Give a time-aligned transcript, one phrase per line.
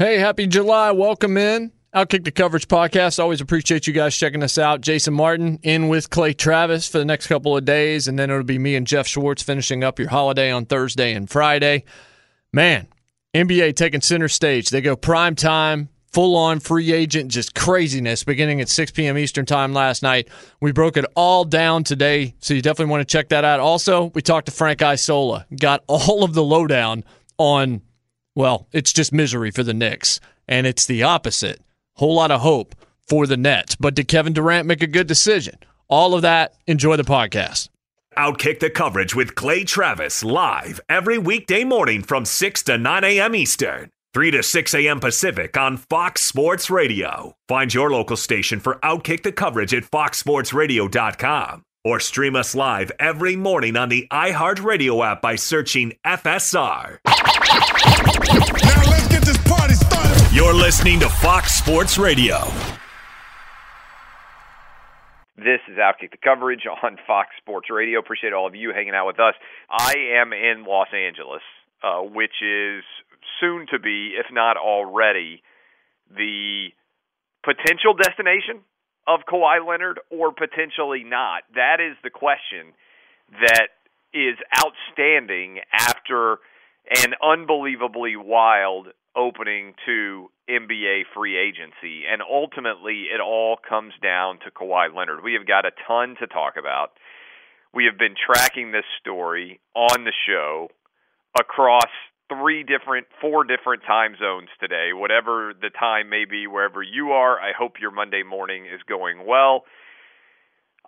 [0.00, 0.92] Hey, happy July.
[0.92, 1.72] Welcome in.
[1.94, 3.18] Outkick the Coverage podcast.
[3.18, 4.80] Always appreciate you guys checking us out.
[4.80, 8.42] Jason Martin in with Clay Travis for the next couple of days, and then it'll
[8.42, 11.84] be me and Jeff Schwartz finishing up your holiday on Thursday and Friday.
[12.50, 12.86] Man,
[13.34, 14.70] NBA taking center stage.
[14.70, 19.18] They go prime time, full on free agent, just craziness beginning at 6 p.m.
[19.18, 20.30] Eastern time last night.
[20.62, 23.60] We broke it all down today, so you definitely want to check that out.
[23.60, 27.04] Also, we talked to Frank Isola, got all of the lowdown
[27.36, 27.82] on
[28.40, 30.18] well, it's just misery for the Knicks,
[30.48, 31.60] and it's the opposite.
[31.96, 32.74] Whole lot of hope
[33.06, 33.76] for the Nets.
[33.76, 35.58] But did Kevin Durant make a good decision?
[35.88, 36.54] All of that.
[36.66, 37.68] Enjoy the podcast.
[38.16, 43.34] Outkick the coverage with Clay Travis live every weekday morning from 6 to 9 a.m.
[43.34, 45.00] Eastern, 3 to 6 a.m.
[45.00, 47.36] Pacific on Fox Sports Radio.
[47.46, 53.36] Find your local station for Outkick the coverage at foxsportsradio.com or stream us live every
[53.36, 57.29] morning on the iHeartRadio app by searching FSR.
[60.40, 62.38] You're listening to Fox Sports Radio.
[65.36, 67.98] This is Outkick the coverage on Fox Sports Radio.
[67.98, 69.34] Appreciate all of you hanging out with us.
[69.68, 71.42] I am in Los Angeles,
[71.82, 72.82] uh, which is
[73.38, 75.42] soon to be, if not already,
[76.10, 76.68] the
[77.44, 78.64] potential destination
[79.06, 81.42] of Kawhi Leonard or potentially not.
[81.54, 82.72] That is the question
[83.42, 83.68] that
[84.14, 86.38] is outstanding after
[86.96, 92.04] an unbelievably wild opening to NBA free agency.
[92.10, 95.22] And ultimately, it all comes down to Kawhi Leonard.
[95.22, 96.92] We have got a ton to talk about.
[97.72, 100.68] We have been tracking this story on the show
[101.38, 101.90] across
[102.28, 107.38] three different, four different time zones today, whatever the time may be, wherever you are.
[107.38, 109.64] I hope your Monday morning is going well.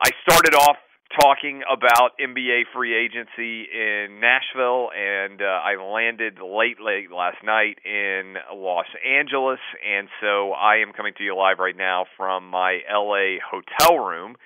[0.00, 0.76] I started off
[1.20, 7.78] talking about NBA free agency in Nashville, and uh, I landed late, late last night
[7.84, 12.80] in Los Angeles, and so I am coming to you live right now from my
[12.90, 14.36] LA hotel room.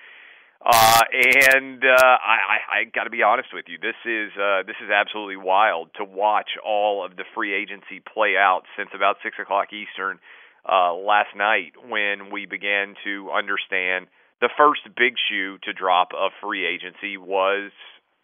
[0.65, 4.63] Uh, and uh, I, I, I got to be honest with you, this is uh,
[4.65, 9.17] this is absolutely wild to watch all of the free agency play out since about
[9.23, 10.19] six o'clock Eastern
[10.67, 14.07] uh, last night when we began to understand
[14.41, 17.71] the first big shoe to drop of free agency was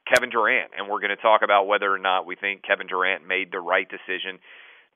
[0.08, 3.26] Kevin Durant, and we're going to talk about whether or not we think Kevin Durant
[3.28, 4.40] made the right decision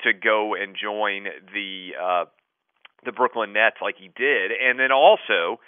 [0.03, 2.25] to go and join the uh,
[3.05, 5.59] the Brooklyn Nets like he did, and then also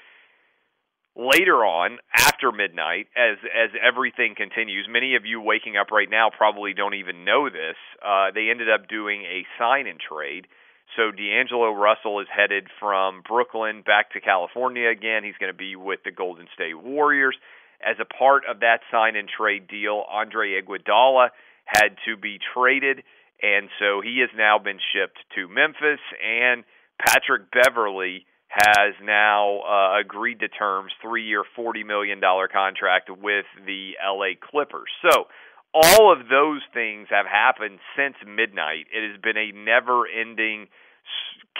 [1.15, 6.29] later on after midnight as as everything continues many of you waking up right now
[6.29, 7.75] probably don't even know this
[8.05, 10.47] uh they ended up doing a sign and trade
[10.95, 15.23] so D'Angelo Russell is headed from Brooklyn back to California again.
[15.23, 17.35] He's going to be with the Golden State Warriors.
[17.81, 21.29] As a part of that sign and trade deal, Andre Iguodala
[21.65, 23.03] had to be traded,
[23.41, 26.01] and so he has now been shipped to Memphis.
[26.21, 26.63] And
[26.99, 33.91] Patrick Beverly has now uh, agreed to terms, three-year, forty million dollar contract with the
[34.03, 34.89] LA Clippers.
[35.01, 35.27] So
[35.73, 38.87] all of those things have happened since midnight.
[38.91, 40.67] It has been a never ending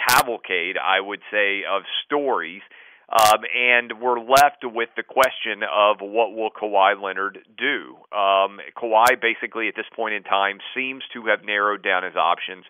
[0.08, 2.62] cavalcade, I would say, of stories.
[3.10, 7.96] Um, and we're left with the question of what will Kawhi Leonard do?
[8.14, 12.64] Um, Kawhi, basically, at this point in time, seems to have narrowed down his options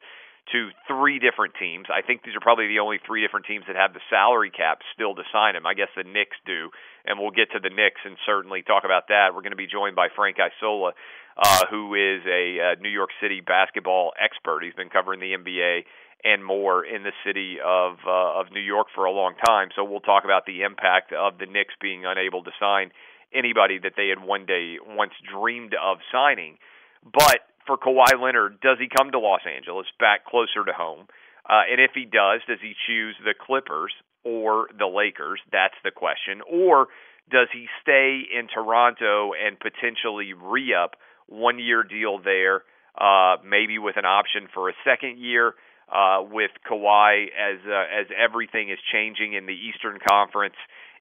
[0.52, 1.86] to three different teams.
[1.92, 4.80] I think these are probably the only three different teams that have the salary cap
[4.94, 5.66] still to sign him.
[5.66, 6.70] I guess the Knicks do,
[7.04, 9.30] and we'll get to the Knicks and certainly talk about that.
[9.34, 10.92] We're going to be joined by Frank Isola,
[11.36, 14.64] uh, who is a uh, New York City basketball expert.
[14.64, 15.84] He's been covering the NBA
[16.22, 19.68] and more in the city of uh, of New York for a long time.
[19.74, 22.90] So we'll talk about the impact of the Knicks being unable to sign
[23.32, 26.58] anybody that they had one day once dreamed of signing.
[27.04, 31.06] But for Kawhi Leonard, does he come to Los Angeles, back closer to home?
[31.48, 33.92] Uh, and if he does, does he choose the Clippers
[34.24, 35.40] or the Lakers?
[35.50, 36.42] That's the question.
[36.50, 36.88] Or
[37.30, 40.96] does he stay in Toronto and potentially re up
[41.30, 42.62] one year deal there,
[42.98, 45.54] uh, maybe with an option for a second year?
[45.90, 50.54] uh, with Kawhi as uh, as everything is changing in the Eastern Conference.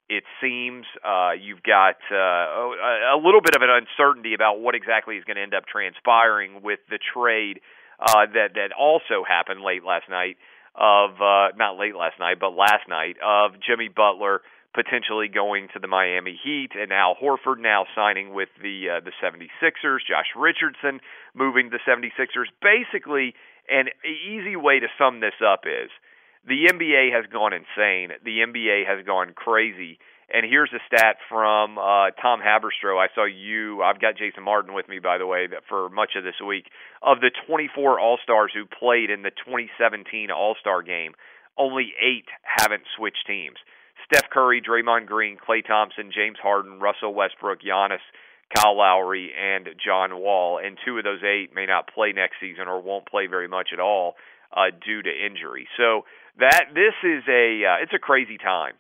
[0.10, 5.18] It seems uh, you've got uh, a little bit of an uncertainty about what exactly
[5.18, 7.62] is going to end up transpiring with the trade
[8.00, 10.38] uh, that that also happened late last night
[10.74, 14.42] of uh, not late last night but last night of Jimmy Butler
[14.74, 19.12] potentially going to the Miami Heat and Al Horford now signing with the uh, the
[19.22, 21.00] 76ers, Josh Richardson
[21.34, 22.50] moving to the 76ers.
[22.62, 23.34] Basically,
[23.70, 25.90] an easy way to sum this up is
[26.48, 28.12] the NBA has gone insane.
[28.24, 30.00] The NBA has gone crazy.
[30.32, 33.02] And here's a stat from uh, Tom Haberstroh.
[33.02, 33.82] I saw you.
[33.82, 36.66] I've got Jason Martin with me, by the way, for much of this week.
[37.02, 41.14] Of the 24 All Stars who played in the 2017 All Star game,
[41.58, 43.58] only eight haven't switched teams.
[44.06, 48.04] Steph Curry, Draymond Green, Klay Thompson, James Harden, Russell Westbrook, Giannis,
[48.56, 52.68] Kyle Lowry and John Wall, and two of those eight may not play next season
[52.68, 54.16] or won't play very much at all
[54.56, 55.68] uh, due to injury.
[55.78, 56.06] So
[56.40, 58.74] that this is a uh, it's a crazy time.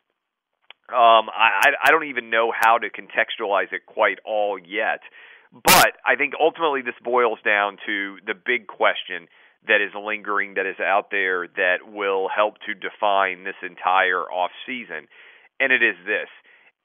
[0.89, 5.01] Um, I I don't even know how to contextualize it quite all yet,
[5.54, 9.27] but I think ultimately this boils down to the big question
[9.68, 14.52] that is lingering that is out there that will help to define this entire off
[14.66, 15.08] season,
[15.60, 16.30] and it is this: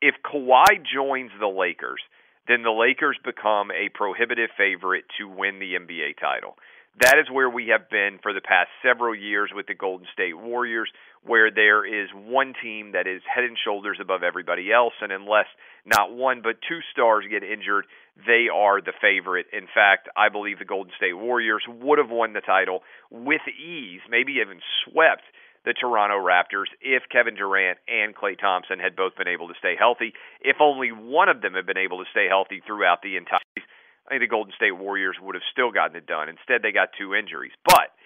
[0.01, 2.01] if Kawhi joins the Lakers
[2.47, 6.57] then the Lakers become a prohibitive favorite to win the NBA title.
[7.01, 10.39] That is where we have been for the past several years with the Golden State
[10.39, 10.89] Warriors,
[11.25, 15.47] where there is one team that is head and shoulders above everybody else, and unless
[15.85, 19.47] not one but two stars get injured, they are the favorite.
[19.53, 24.01] In fact, I believe the Golden State Warriors would have won the title with ease,
[24.09, 25.23] maybe even swept
[25.65, 29.75] the Toronto Raptors if Kevin Durant and Klay Thompson had both been able to stay
[29.79, 30.13] healthy.
[30.41, 33.69] If only one of them had been able to stay healthy throughout the entire season,
[34.07, 36.29] I think the Golden State Warriors would have still gotten it done.
[36.29, 37.57] Instead, they got two injuries.
[37.65, 37.97] But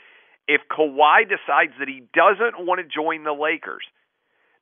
[0.46, 3.84] if Kawhi decides that he doesn't want to join the Lakers,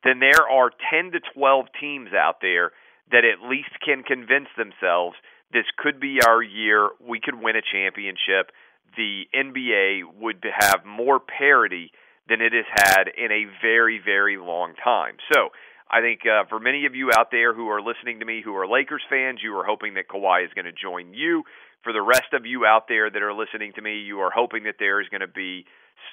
[0.02, 2.72] then there are 10 to 12 teams out there
[3.12, 5.16] that at least can convince themselves
[5.52, 6.90] this could be our year.
[7.00, 8.50] We could win a championship.
[8.96, 11.92] The NBA would have more parity
[12.28, 15.16] than it has had in a very, very long time.
[15.32, 15.50] So
[15.90, 18.56] I think uh, for many of you out there who are listening to me who
[18.56, 21.44] are Lakers fans, you are hoping that Kawhi is going to join you.
[21.84, 24.64] For the rest of you out there that are listening to me, you are hoping
[24.64, 25.64] that there is going to be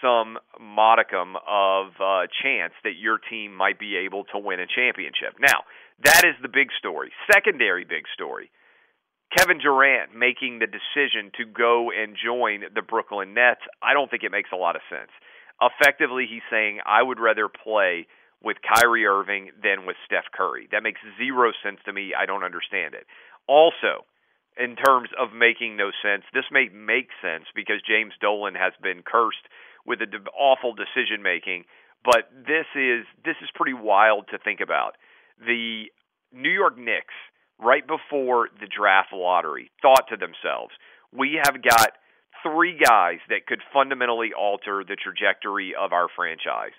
[0.01, 5.33] some modicum of uh, chance that your team might be able to win a championship.
[5.39, 5.65] Now,
[6.03, 7.11] that is the big story.
[7.33, 8.51] Secondary big story.
[9.37, 14.23] Kevin Durant making the decision to go and join the Brooklyn Nets, I don't think
[14.23, 15.11] it makes a lot of sense
[15.61, 18.07] effectively he's saying I would rather play
[18.41, 20.67] with Kyrie Irving than with Steph Curry.
[20.71, 22.13] That makes zero sense to me.
[22.17, 23.05] I don't understand it.
[23.47, 24.05] Also,
[24.59, 29.01] in terms of making no sense, this may make sense because James Dolan has been
[29.01, 29.47] cursed
[29.85, 31.63] with a awful decision making,
[32.03, 34.95] but this is this is pretty wild to think about.
[35.39, 35.85] The
[36.31, 37.15] New York Knicks
[37.59, 40.73] right before the draft lottery thought to themselves,
[41.11, 41.93] we have got
[42.43, 46.73] three guys that could fundamentally alter the trajectory of our franchise.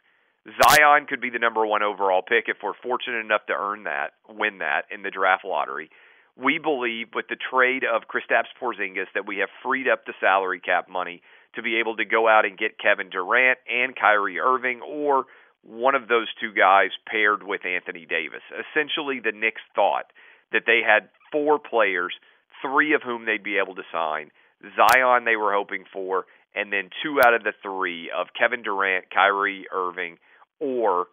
[0.45, 4.13] Zion could be the number one overall pick if we're fortunate enough to earn that,
[4.29, 5.89] win that in the draft lottery.
[6.37, 10.61] We believe with the trade of Kristaps Porzingis that we have freed up the salary
[10.61, 11.23] cap money
[11.55, 15.25] to be able to go out and get Kevin Durant and Kyrie Irving or
[15.63, 18.43] one of those two guys paired with Anthony Davis.
[18.53, 20.13] Essentially, the Knicks thought
[20.53, 22.15] that they had four players,
[22.63, 24.31] three of whom they'd be able to sign
[24.77, 29.11] Zion they were hoping for, and then two out of the three of Kevin Durant,
[29.11, 30.19] Kyrie Irving,
[30.61, 31.07] or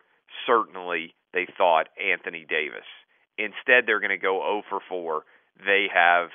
[0.45, 2.87] certainly they thought Anthony Davis.
[3.37, 5.23] Instead, they're going to go 0 for 4.
[5.65, 6.29] They have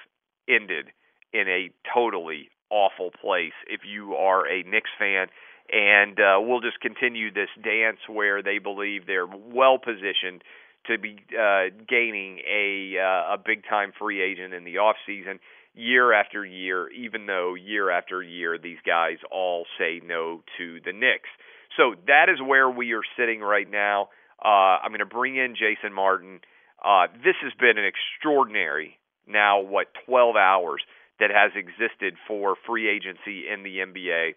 [0.49, 0.87] ended
[1.33, 3.53] in a totally awful place.
[3.69, 5.29] If you are a Knicks fan,
[5.71, 10.43] and uh, we'll just continue this dance where they believe they're well positioned
[10.89, 15.41] to be uh, gaining a uh, a big time free agent in the off season
[15.75, 20.93] year after year, even though year after year these guys all say no to the
[20.93, 21.29] Knicks.
[21.77, 24.09] So that is where we are sitting right now.
[24.43, 26.41] Uh, I'm going to bring in Jason Martin.
[26.83, 30.83] Uh, this has been an extraordinary now what 12 hours
[31.21, 34.35] that has existed for free agency in the NBA,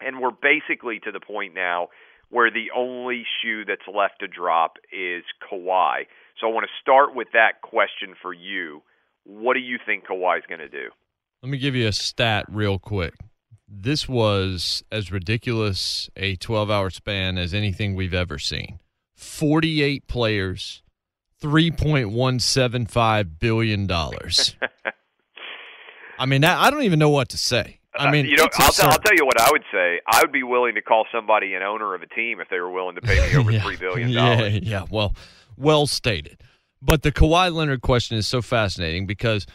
[0.00, 1.88] and we're basically to the point now
[2.30, 6.06] where the only shoe that's left to drop is Kawhi.
[6.40, 8.82] So I want to start with that question for you.
[9.24, 10.90] What do you think Kawhi's going to do?
[11.42, 13.14] Let me give you a stat real quick.
[13.68, 18.78] This was as ridiculous a 12 hour span as anything we've ever seen.
[19.14, 20.82] 48 players,
[21.42, 23.90] $3.175 billion.
[26.18, 27.79] I mean, I don't even know what to say.
[27.94, 30.00] I mean, uh, you know, I'll, t- I'll tell you what I would say.
[30.06, 32.70] I would be willing to call somebody an owner of a team if they were
[32.70, 34.54] willing to pay me over yeah, three billion dollars.
[34.54, 34.86] Yeah, yeah.
[34.90, 35.14] Well,
[35.56, 36.40] well stated.
[36.80, 39.46] But the Kawhi Leonard question is so fascinating because,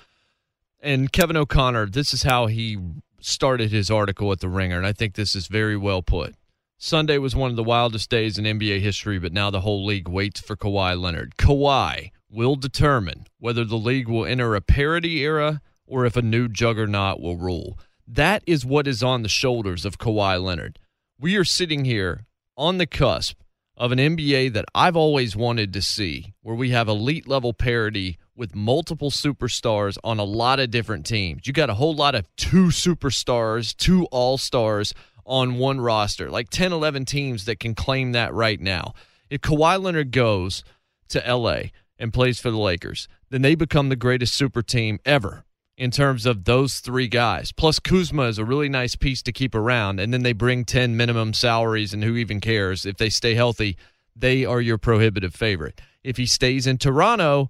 [0.81, 2.77] and Kevin O'Connor, this is how he
[3.19, 6.35] started his article at the Ringer, and I think this is very well put.
[6.77, 10.09] Sunday was one of the wildest days in NBA history, but now the whole league
[10.09, 11.35] waits for Kawhi Leonard.
[11.37, 16.47] Kawhi will determine whether the league will enter a parity era or if a new
[16.47, 17.79] juggernaut will rule.
[18.07, 20.77] That is what is on the shoulders of Kawhi Leonard.
[21.19, 23.39] We are sitting here on the cusp
[23.77, 28.17] of an NBA that I've always wanted to see, where we have elite level parity
[28.35, 31.47] with multiple superstars on a lot of different teams.
[31.47, 34.93] You got a whole lot of two superstars, two all stars
[35.25, 38.93] on one roster, like 10, 11 teams that can claim that right now.
[39.31, 40.63] If Kawhi Leonard goes
[41.09, 45.43] to LA and plays for the Lakers, then they become the greatest super team ever
[45.77, 47.51] in terms of those three guys.
[47.51, 49.99] Plus, Kuzma is a really nice piece to keep around.
[49.99, 52.85] And then they bring 10 minimum salaries, and who even cares?
[52.85, 53.77] If they stay healthy,
[54.15, 55.81] they are your prohibitive favorite.
[56.03, 57.49] If he stays in Toronto,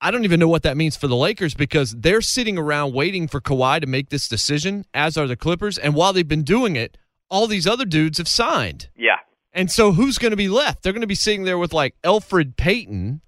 [0.00, 3.26] I don't even know what that means for the Lakers because they're sitting around waiting
[3.28, 5.76] for Kawhi to make this decision, as are the Clippers.
[5.76, 6.96] And while they've been doing it,
[7.28, 8.88] all these other dudes have signed.
[8.96, 9.18] Yeah.
[9.52, 10.82] And so who's going to be left?
[10.82, 13.22] They're going to be sitting there with like Elfrid Payton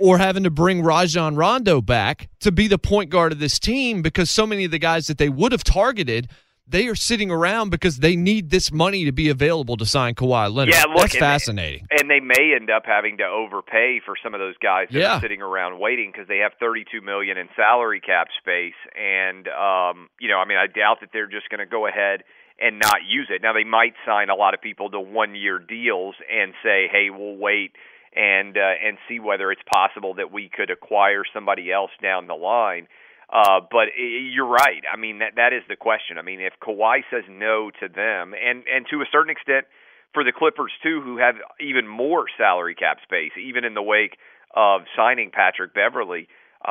[0.00, 4.02] or having to bring Rajon Rondo back to be the point guard of this team
[4.02, 6.28] because so many of the guys that they would have targeted
[6.68, 10.52] they are sitting around because they need this money to be available to sign Kawhi
[10.52, 10.74] Leonard.
[10.74, 11.86] Yeah, look, that's and fascinating.
[11.90, 14.98] They, and they may end up having to overpay for some of those guys that
[14.98, 15.16] yeah.
[15.16, 18.74] are sitting around waiting because they have 32 million in salary cap space.
[18.96, 22.24] And um, you know, I mean, I doubt that they're just going to go ahead
[22.58, 23.42] and not use it.
[23.42, 27.36] Now they might sign a lot of people to one-year deals and say, "Hey, we'll
[27.36, 27.72] wait."
[28.16, 32.34] And uh, and see whether it's possible that we could acquire somebody else down the
[32.34, 32.88] line.
[33.30, 34.82] Uh, but you're right.
[34.90, 36.16] I mean, that that is the question.
[36.16, 39.66] I mean, if Kawhi says no to them, and and to a certain extent
[40.14, 44.16] for the Clippers too, who have even more salary cap space, even in the wake
[44.54, 46.26] of signing Patrick Beverly.
[46.64, 46.70] uh,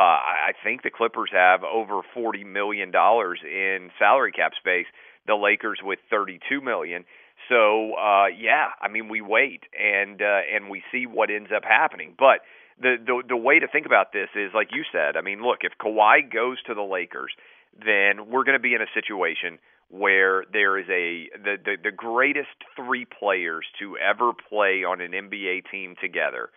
[0.50, 4.88] I think the Clippers have over forty million dollars in salary cap space.
[5.28, 7.06] The Lakers with thirty-two million.
[7.50, 11.64] So uh, yeah, I mean, we wait and uh, and we see what ends up
[11.64, 12.42] happening, but
[12.80, 15.16] the, the the way to think about this is like you said.
[15.16, 17.32] I mean, look, if Kawhi goes to the Lakers,
[17.78, 19.60] then we're going to be in a situation
[19.90, 25.12] where there is a the, the the greatest three players to ever play on an
[25.12, 26.50] NBA team together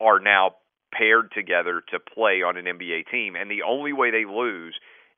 [0.00, 0.56] are now
[0.92, 4.74] paired together to play on an NBA team, and the only way they lose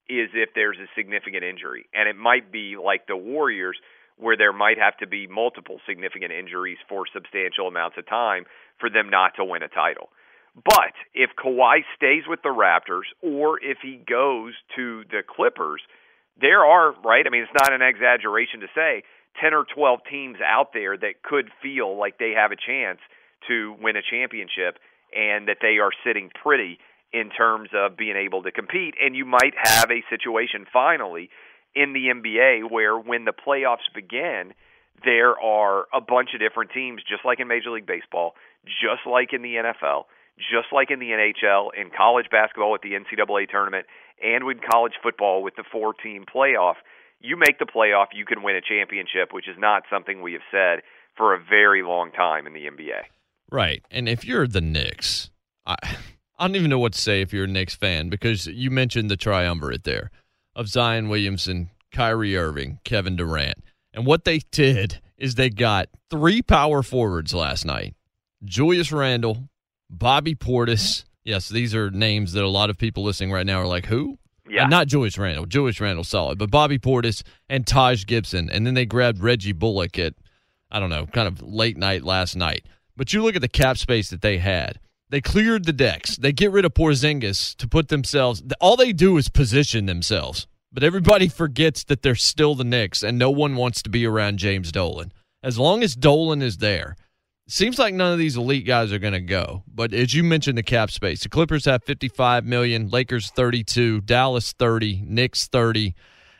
[0.08, 3.76] is if there's a significant injury, and it might be like the Warriors
[4.18, 8.44] where there might have to be multiple significant injuries for substantial amounts of time
[8.78, 10.10] for them not to win a title.
[10.54, 15.80] But if Kawhi stays with the Raptors or if he goes to the Clippers,
[16.40, 17.24] there are, right?
[17.26, 19.02] I mean, it's not an exaggeration to say
[19.40, 22.98] 10 or 12 teams out there that could feel like they have a chance
[23.46, 24.78] to win a championship
[25.14, 26.78] and that they are sitting pretty
[27.12, 28.94] in terms of being able to compete.
[29.02, 31.30] And you might have a situation finally
[31.74, 34.54] in the NBA where when the playoffs begin,
[35.04, 38.34] there are a bunch of different teams, just like in Major League Baseball,
[38.64, 40.04] just like in the NFL
[40.38, 43.86] just like in the NHL, in college basketball with the NCAA tournament,
[44.22, 46.74] and with college football with the four team playoff.
[47.20, 50.42] You make the playoff, you can win a championship, which is not something we have
[50.50, 50.82] said
[51.16, 53.02] for a very long time in the NBA.
[53.50, 53.84] Right.
[53.90, 55.30] And if you're the Knicks,
[55.66, 55.74] I,
[56.38, 59.10] I don't even know what to say if you're a Knicks fan because you mentioned
[59.10, 60.12] the triumvirate there
[60.58, 63.58] of Zion Williamson, Kyrie Irving, Kevin Durant.
[63.94, 67.94] And what they did is they got three power forwards last night
[68.44, 69.48] Julius Randle,
[69.88, 71.04] Bobby Portis.
[71.24, 74.18] Yes, these are names that a lot of people listening right now are like, who?
[74.48, 74.64] Yeah.
[74.64, 75.46] Uh, not Julius Randle.
[75.46, 79.98] Julius Randle solid, but Bobby Portis and Taj Gibson, and then they grabbed Reggie Bullock
[79.98, 80.14] at
[80.70, 82.66] I don't know, kind of late night last night.
[82.96, 84.80] But you look at the cap space that they had.
[85.10, 86.16] They cleared the decks.
[86.16, 88.42] They get rid of Porzingis to put themselves.
[88.60, 90.46] All they do is position themselves.
[90.72, 94.38] But everybody forgets that they're still the Knicks, and no one wants to be around
[94.38, 95.12] James Dolan.
[95.42, 96.96] As long as Dolan is there,
[97.48, 99.62] seems like none of these elite guys are going to go.
[99.66, 104.52] But as you mentioned, the cap space, the Clippers have 55 million, Lakers 32, Dallas
[104.52, 105.94] 30, Knicks 30,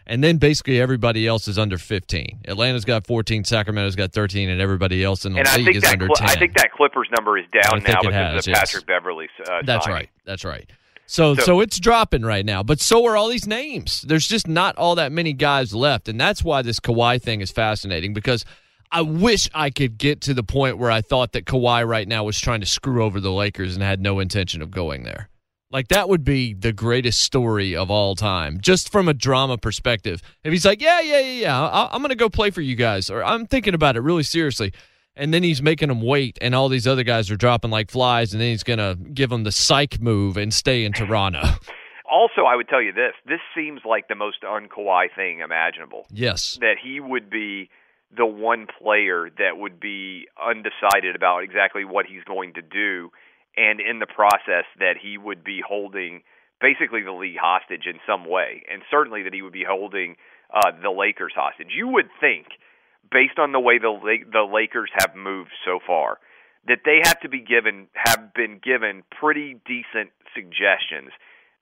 [0.08, 2.40] and then basically everybody else is under 15.
[2.48, 6.06] Atlanta's got 14, Sacramento's got 13, and everybody else in the and league is under
[6.06, 6.28] Cl- 10.
[6.28, 8.58] I think that Clippers number is down now because has, of yes.
[8.58, 9.30] Patrick Beverly's.
[9.40, 9.94] Uh, That's signing.
[9.94, 10.10] right.
[10.24, 10.68] That's right.
[11.06, 14.02] So, so So- it's dropping right now, but so are all these names.
[14.02, 17.50] There's just not all that many guys left, and that's why this Kawhi thing is
[17.50, 18.44] fascinating because
[18.90, 22.24] I wish I could get to the point where I thought that Kawhi right now
[22.24, 25.28] was trying to screw over the Lakers and had no intention of going there.
[25.70, 30.22] Like that would be the greatest story of all time, just from a drama perspective.
[30.42, 32.74] If he's like, "Yeah, yeah, yeah, yeah, I- I'm going to go play for you
[32.74, 34.72] guys," or "I'm thinking about it really seriously,"
[35.14, 38.32] and then he's making them wait, and all these other guys are dropping like flies,
[38.32, 41.42] and then he's going to give them the psych move and stay in Toronto.
[42.10, 46.06] Also, I would tell you this: this seems like the most un-Kawhi thing imaginable.
[46.10, 47.68] yes, That he would be
[48.16, 53.10] the one player that would be undecided about exactly what he's going to do,
[53.58, 56.22] and in the process that he would be holding
[56.60, 60.16] basically the league hostage in some way, and certainly that he would be holding
[60.52, 61.68] uh, the Lakers hostage.
[61.74, 62.46] You would think,
[63.10, 66.18] based on the way the La- the Lakers have moved so far,
[66.66, 71.10] that they have to be given have been given pretty decent suggestions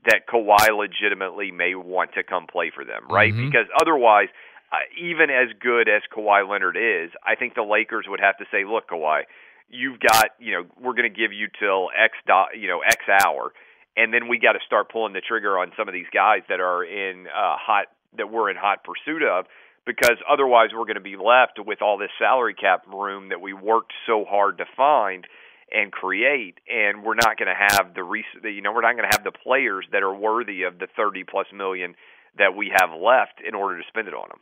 [0.05, 3.33] that Kawhi legitimately may want to come play for them, right?
[3.35, 3.51] Mhm.
[3.51, 4.29] Because otherwise,
[4.73, 8.47] uh, even as good as Kawhi Leonard is, I think the Lakers would have to
[8.51, 9.25] say, "Look, Kawhi,
[9.69, 13.05] you've got, you know, we're going to give you till X dot, you know, X
[13.09, 13.53] hour,
[13.97, 16.61] and then we got to start pulling the trigger on some of these guys that
[16.61, 19.47] are in uh, hot that we're in hot pursuit of."
[19.87, 23.53] Because otherwise, we're going to be left with all this salary cap room that we
[23.53, 25.29] worked so hard to find
[25.71, 29.09] and create, and we're not going to have the res- you know we're not going
[29.09, 31.95] to have the players that are worthy of the thirty plus million
[32.39, 34.41] that we have left in order to spend it on them.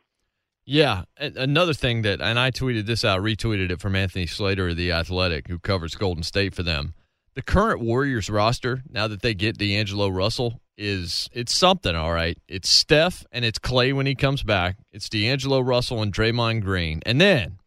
[0.65, 1.03] Yeah.
[1.17, 4.91] Another thing that, and I tweeted this out, retweeted it from Anthony Slater of the
[4.91, 6.93] Athletic, who covers Golden State for them.
[7.35, 11.95] The current Warriors roster, now that they get D'Angelo Russell, is it's something.
[11.95, 14.77] All right, it's Steph and it's Klay when he comes back.
[14.91, 17.59] It's D'Angelo Russell and Draymond Green, and then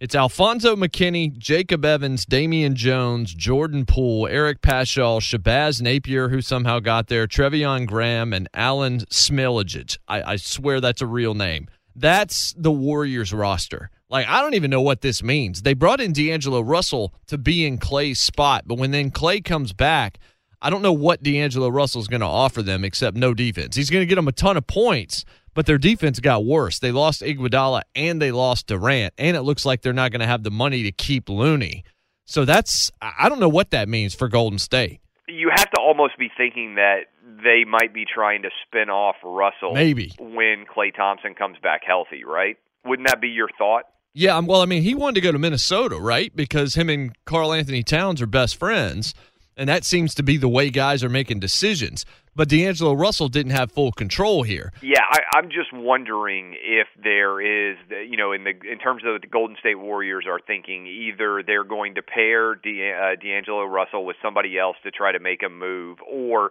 [0.00, 6.80] It's Alfonso McKinney, Jacob Evans, Damian Jones, Jordan Poole, Eric Paschall, Shabazz Napier, who somehow
[6.80, 9.96] got there, Treveon Graham, and Alen Smailagic.
[10.08, 11.68] I, I swear that's a real name.
[11.96, 13.90] That's the Warriors roster.
[14.10, 15.62] Like, I don't even know what this means.
[15.62, 19.72] They brought in D'Angelo Russell to be in Klay's spot, but when then Klay comes
[19.72, 20.18] back,
[20.60, 23.76] I don't know what D'Angelo Russell's going to offer them except no defense.
[23.76, 26.78] He's going to get them a ton of points, but their defense got worse.
[26.78, 30.26] They lost Iguodala and they lost Durant, and it looks like they're not going to
[30.26, 31.84] have the money to keep Looney.
[32.26, 35.00] So that's I don't know what that means for Golden State.
[35.26, 37.06] You have to almost be thinking that
[37.42, 40.12] they might be trying to spin off Russell Maybe.
[40.18, 42.56] when Klay Thompson comes back healthy, right?
[42.84, 43.84] Wouldn't that be your thought?
[44.12, 46.34] Yeah, um, well, I mean, he wanted to go to Minnesota, right?
[46.36, 49.12] Because him and Karl-Anthony Towns are best friends,
[49.56, 52.04] and that seems to be the way guys are making decisions.
[52.36, 54.72] But D'Angelo Russell didn't have full control here.
[54.82, 57.76] Yeah, I, I'm just wondering if there is,
[58.08, 61.62] you know, in the in terms of the Golden State Warriors are thinking either they're
[61.62, 65.48] going to pair De, uh, D'Angelo Russell with somebody else to try to make a
[65.48, 66.50] move, or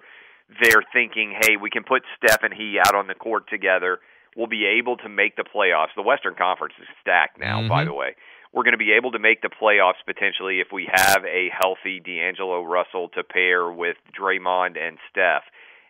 [0.61, 3.99] they're thinking, hey, we can put Steph and he out on the court together.
[4.37, 5.93] We'll be able to make the playoffs.
[5.95, 7.87] The Western Conference is stacked now, by Mhm.
[7.87, 8.15] the way.
[8.53, 11.99] We're going to be able to make the playoffs potentially if we have a healthy
[11.99, 15.41] D'Angelo Russell to pair with Draymond and Steph.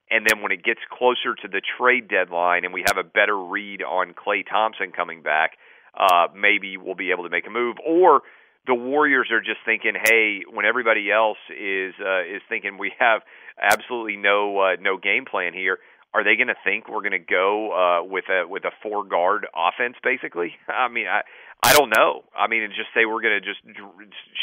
[0.09, 3.37] And then when it gets closer to the trade deadline and we have a better
[3.37, 5.57] read on Klay Thompson coming back,
[5.97, 7.77] uh, maybe we'll be able to make a move.
[7.85, 8.21] Or
[8.65, 13.21] the Warriors are just thinking, hey, when everybody else is uh, is thinking we have
[13.61, 15.79] absolutely no uh, no game plan here,
[16.13, 19.03] are they going to think we're going to go uh, with a with a four
[19.03, 19.95] guard offense?
[20.03, 21.21] Basically, I mean, I
[21.63, 22.23] I don't know.
[22.37, 23.61] I mean, just say we're going to just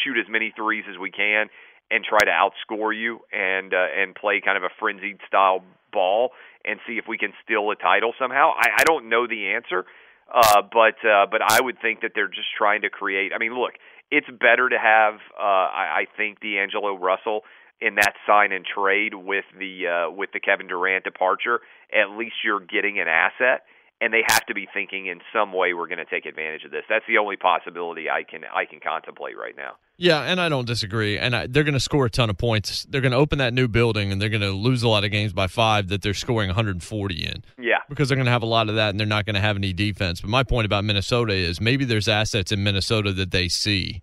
[0.02, 1.46] shoot as many threes as we can
[1.90, 6.30] and try to outscore you and uh, and play kind of a frenzied style ball
[6.64, 8.52] and see if we can steal a title somehow.
[8.56, 9.84] I, I don't know the answer,
[10.32, 13.32] uh, but uh, but I would think that they're just trying to create.
[13.34, 13.74] I mean, look,
[14.10, 17.42] it's better to have uh, I, I think D'Angelo Russell
[17.80, 21.60] in that sign and trade with the uh, with the Kevin Durant departure.
[21.92, 23.62] At least you're getting an asset.
[24.02, 26.70] and they have to be thinking in some way we're going to take advantage of
[26.70, 26.84] this.
[26.88, 29.72] That's the only possibility I can I can contemplate right now.
[29.98, 31.18] Yeah, and I don't disagree.
[31.18, 32.86] And I, they're going to score a ton of points.
[32.88, 35.10] They're going to open that new building, and they're going to lose a lot of
[35.10, 37.44] games by five that they're scoring 140 in.
[37.58, 39.42] Yeah, because they're going to have a lot of that, and they're not going to
[39.42, 40.22] have any defense.
[40.22, 44.00] But my point about Minnesota is maybe there's assets in Minnesota that they see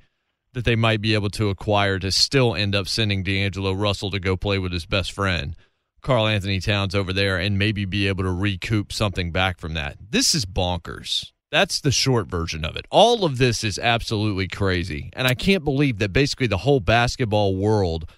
[0.57, 4.19] that they might be able to acquire to still end up sending D'Angelo Russell to
[4.19, 5.55] go play with his best friend.
[6.01, 9.97] Karl-Anthony Towns over there and maybe be able to recoup something back from that.
[10.09, 11.31] This is bonkers.
[11.51, 12.87] That's the short version of it.
[12.89, 15.11] All of this is absolutely crazy.
[15.13, 18.09] And I can't believe that basically the whole basketball world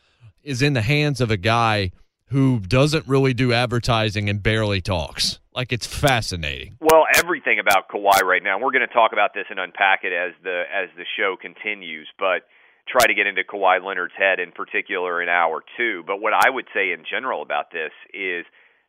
[0.41, 1.91] is in the hands of a guy
[2.30, 5.39] who doesn't really do advertising and barely talks.
[5.54, 6.78] Like it's fascinating.
[6.80, 8.60] Well, everything about Kawhi right now.
[8.60, 12.08] We're going to talk about this and unpack it as the as the show continues,
[12.18, 12.48] but
[12.88, 16.04] try to get into Kawhi Leonard's head in particular in hour two.
[16.06, 18.46] But what I would say in general about this is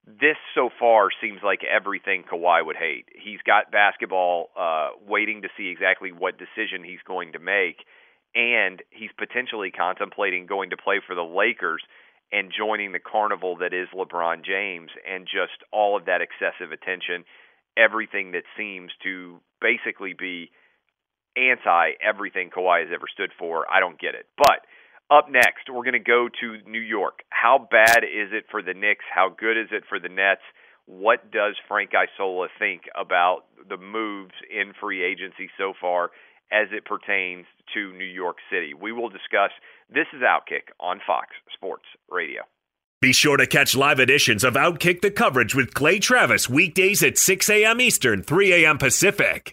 [0.07, 3.07] this so far seems like everything Kawhi would hate.
[3.14, 7.85] He's got basketball uh, waiting to see exactly what decision he's going to make,
[8.35, 11.83] and he's potentially contemplating going to play for the Lakers
[12.33, 17.25] and joining the carnival that is LeBron James and just all of that excessive attention,
[17.77, 20.51] everything that seems to basically be
[21.37, 23.71] anti everything Kawhi has ever stood for.
[23.71, 24.27] I don't get it.
[24.37, 24.66] But
[25.11, 27.21] up next, we're going to go to New York.
[27.31, 29.05] How bad is it for the Knicks?
[29.12, 30.43] How good is it for the Nets?
[30.87, 36.11] What does Frank Isola think about the moves in free agency so far
[36.53, 38.75] as it pertains to New York City?
[38.75, 39.51] We will discuss.
[39.92, 42.42] This is Outkick on Fox Sports Radio.
[43.00, 47.18] Be sure to catch live editions of Outkick the coverage with Clay Travis weekdays at
[47.18, 47.81] 6 a.m.
[47.81, 48.79] Eastern, 3 a.m.
[48.79, 49.53] Pacific.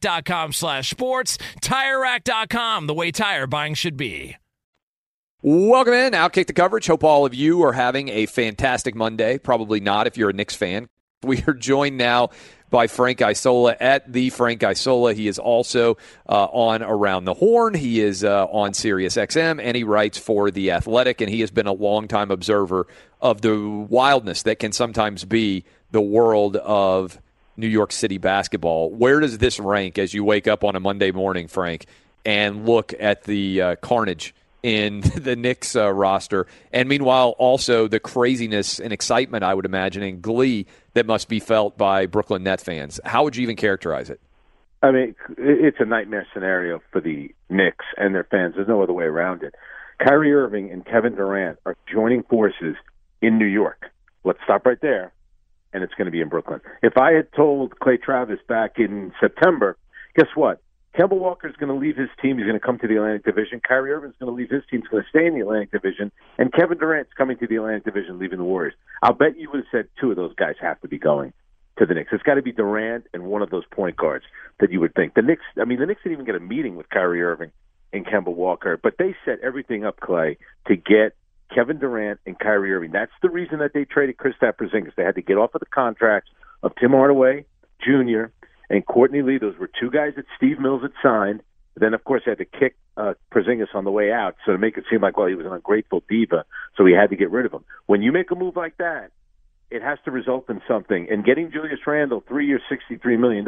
[0.01, 1.37] TireRack.com slash sports.
[1.61, 4.35] TireRack.com, the way tire buying should be.
[5.41, 6.13] Welcome in.
[6.13, 6.87] Outkick the coverage.
[6.87, 9.37] Hope all of you are having a fantastic Monday.
[9.39, 10.87] Probably not if you're a Knicks fan.
[11.23, 12.31] We are joined now
[12.71, 15.13] by Frank Isola at the Frank Isola.
[15.13, 17.75] He is also uh, on Around the Horn.
[17.75, 21.51] He is uh, on Sirius XM, and he writes for The Athletic, and he has
[21.51, 22.87] been a longtime observer
[23.21, 23.55] of the
[23.87, 27.19] wildness that can sometimes be the world of
[27.61, 28.89] New York City basketball.
[28.89, 31.85] Where does this rank as you wake up on a Monday morning, Frank,
[32.25, 36.47] and look at the uh, carnage in the Knicks uh, roster?
[36.73, 41.39] And meanwhile, also the craziness and excitement, I would imagine, and glee that must be
[41.39, 42.99] felt by Brooklyn Net fans.
[43.05, 44.19] How would you even characterize it?
[44.83, 48.55] I mean, it's a nightmare scenario for the Knicks and their fans.
[48.55, 49.53] There's no other way around it.
[49.99, 52.75] Kyrie Irving and Kevin Durant are joining forces
[53.21, 53.91] in New York.
[54.23, 55.13] Let's stop right there
[55.73, 56.61] and it's going to be in Brooklyn.
[56.81, 59.77] If I had told Clay Travis back in September,
[60.15, 60.61] guess what?
[60.97, 62.37] Kemba Walker is going to leave his team.
[62.37, 63.61] He's going to come to the Atlantic Division.
[63.65, 64.81] Kyrie Irving is going to leave his team.
[64.81, 66.11] He's going to stay in the Atlantic Division.
[66.37, 68.73] And Kevin Durant's coming to the Atlantic Division, leaving the Warriors.
[69.01, 71.31] I'll bet you would have said two of those guys have to be going
[71.79, 72.09] to the Knicks.
[72.11, 74.25] It's got to be Durant and one of those point guards
[74.59, 75.13] that you would think.
[75.13, 77.51] The Knicks, I mean, the Knicks didn't even get a meeting with Kyrie Irving
[77.93, 81.15] and Kemba Walker, but they set everything up, Clay, to get
[81.53, 82.91] Kevin Durant and Kyrie Irving.
[82.91, 84.95] That's the reason that they traded Kristaps Porzingis.
[84.95, 86.29] They had to get off of the contracts
[86.63, 87.45] of Tim Hardaway
[87.83, 88.25] Jr.
[88.69, 89.37] and Courtney Lee.
[89.37, 91.41] Those were two guys that Steve Mills had signed.
[91.75, 94.57] Then, of course, they had to kick uh, Porzingis on the way out, so to
[94.57, 97.31] make it seem like, well, he was an ungrateful diva, so he had to get
[97.31, 97.63] rid of him.
[97.85, 99.11] When you make a move like that,
[99.69, 101.07] it has to result in something.
[101.09, 103.45] And getting Julius Randle, three years, $63 million,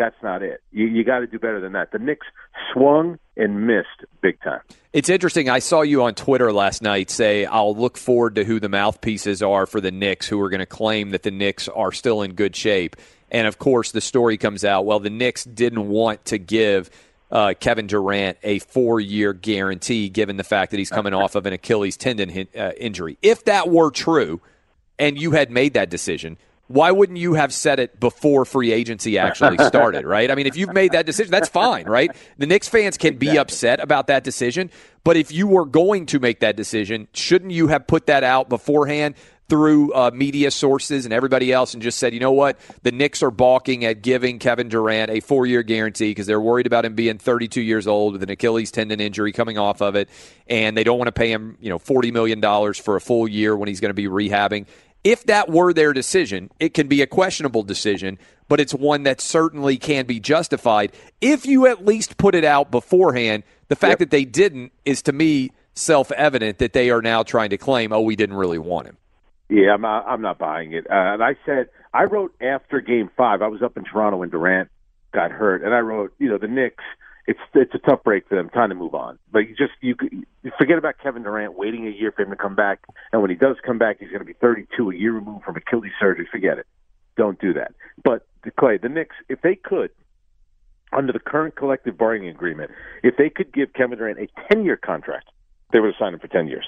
[0.00, 0.62] that's not it.
[0.72, 1.92] You, you got to do better than that.
[1.92, 2.26] The Knicks
[2.72, 4.60] swung and missed big time.
[4.94, 5.50] It's interesting.
[5.50, 9.42] I saw you on Twitter last night say, I'll look forward to who the mouthpieces
[9.42, 12.32] are for the Knicks who are going to claim that the Knicks are still in
[12.32, 12.96] good shape.
[13.30, 16.88] And of course, the story comes out well, the Knicks didn't want to give
[17.30, 21.44] uh, Kevin Durant a four year guarantee given the fact that he's coming off of
[21.44, 23.18] an Achilles tendon uh, injury.
[23.20, 24.40] If that were true
[24.98, 26.38] and you had made that decision,
[26.70, 30.30] why wouldn't you have said it before free agency actually started, right?
[30.30, 32.14] I mean, if you've made that decision, that's fine, right?
[32.38, 34.70] The Knicks fans can be upset about that decision,
[35.02, 38.48] but if you were going to make that decision, shouldn't you have put that out
[38.48, 39.16] beforehand
[39.48, 43.20] through uh, media sources and everybody else and just said, you know what, the Knicks
[43.20, 46.94] are balking at giving Kevin Durant a four year guarantee because they're worried about him
[46.94, 50.08] being 32 years old with an Achilles tendon injury coming off of it,
[50.46, 52.40] and they don't want to pay him, you know, $40 million
[52.74, 54.66] for a full year when he's going to be rehabbing
[55.04, 59.20] if that were their decision, it can be a questionable decision, but it's one that
[59.20, 63.42] certainly can be justified if you at least put it out beforehand.
[63.68, 63.98] The fact yep.
[64.00, 67.92] that they didn't is to me self evident that they are now trying to claim,
[67.92, 68.96] oh, we didn't really want him.
[69.48, 70.86] Yeah, I'm not, I'm not buying it.
[70.88, 74.30] Uh, and I said, I wrote after game five, I was up in Toronto when
[74.30, 74.70] Durant
[75.12, 76.84] got hurt, and I wrote, you know, the Knicks
[77.30, 78.50] it's it's a tough break for them.
[78.50, 79.16] Time to move on.
[79.30, 79.94] But you just you,
[80.42, 82.80] you forget about Kevin Durant waiting a year for him to come back,
[83.12, 85.54] and when he does come back, he's going to be 32, a year removed from
[85.54, 86.28] Achilles surgery.
[86.30, 86.66] Forget it.
[87.16, 87.72] Don't do that.
[88.02, 88.26] But
[88.58, 89.90] Clay, the Knicks, if they could,
[90.92, 92.72] under the current collective bargaining agreement,
[93.04, 95.28] if they could give Kevin Durant a 10 year contract,
[95.72, 96.66] they would have signed him for 10 years.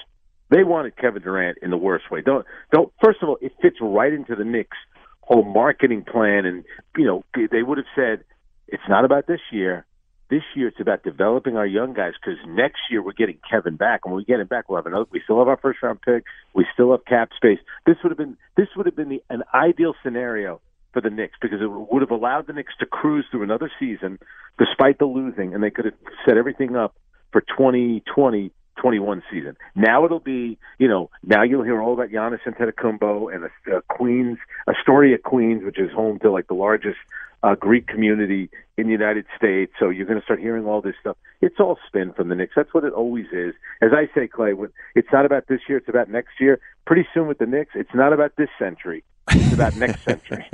[0.49, 2.21] They wanted Kevin Durant in the worst way.
[2.21, 2.93] Don't don't.
[3.03, 4.77] First of all, it fits right into the Knicks'
[5.19, 6.63] whole marketing plan, and
[6.95, 8.23] you know they would have said
[8.69, 9.85] it's not about this year
[10.33, 14.01] This year it's about developing our young guys because next year we're getting Kevin back,
[14.03, 15.05] and when we get him back, we'll have another.
[15.11, 16.23] We still have our first round pick.
[16.55, 17.59] We still have cap space.
[17.85, 20.59] This would have been this would have been the, an ideal scenario
[20.91, 24.17] for the Knicks because it would have allowed the Knicks to cruise through another season
[24.57, 25.93] despite the losing, and they could have
[26.25, 26.95] set everything up
[27.31, 29.55] for 2020 21 season.
[29.75, 33.81] Now it'll be, you know, now you'll hear all about Giannis Antetokounmpo and a, a
[33.83, 36.97] Queens, Astoria, Queens, which is home to like the largest
[37.43, 39.73] uh, Greek community in the United States.
[39.79, 41.17] So you're going to start hearing all this stuff.
[41.41, 42.53] It's all spin from the Knicks.
[42.55, 43.53] That's what it always is.
[43.81, 45.77] As I say, Clay, when, it's not about this year.
[45.77, 46.59] It's about next year.
[46.85, 49.03] Pretty soon with the Knicks, it's not about this century.
[49.29, 50.45] It's about next century.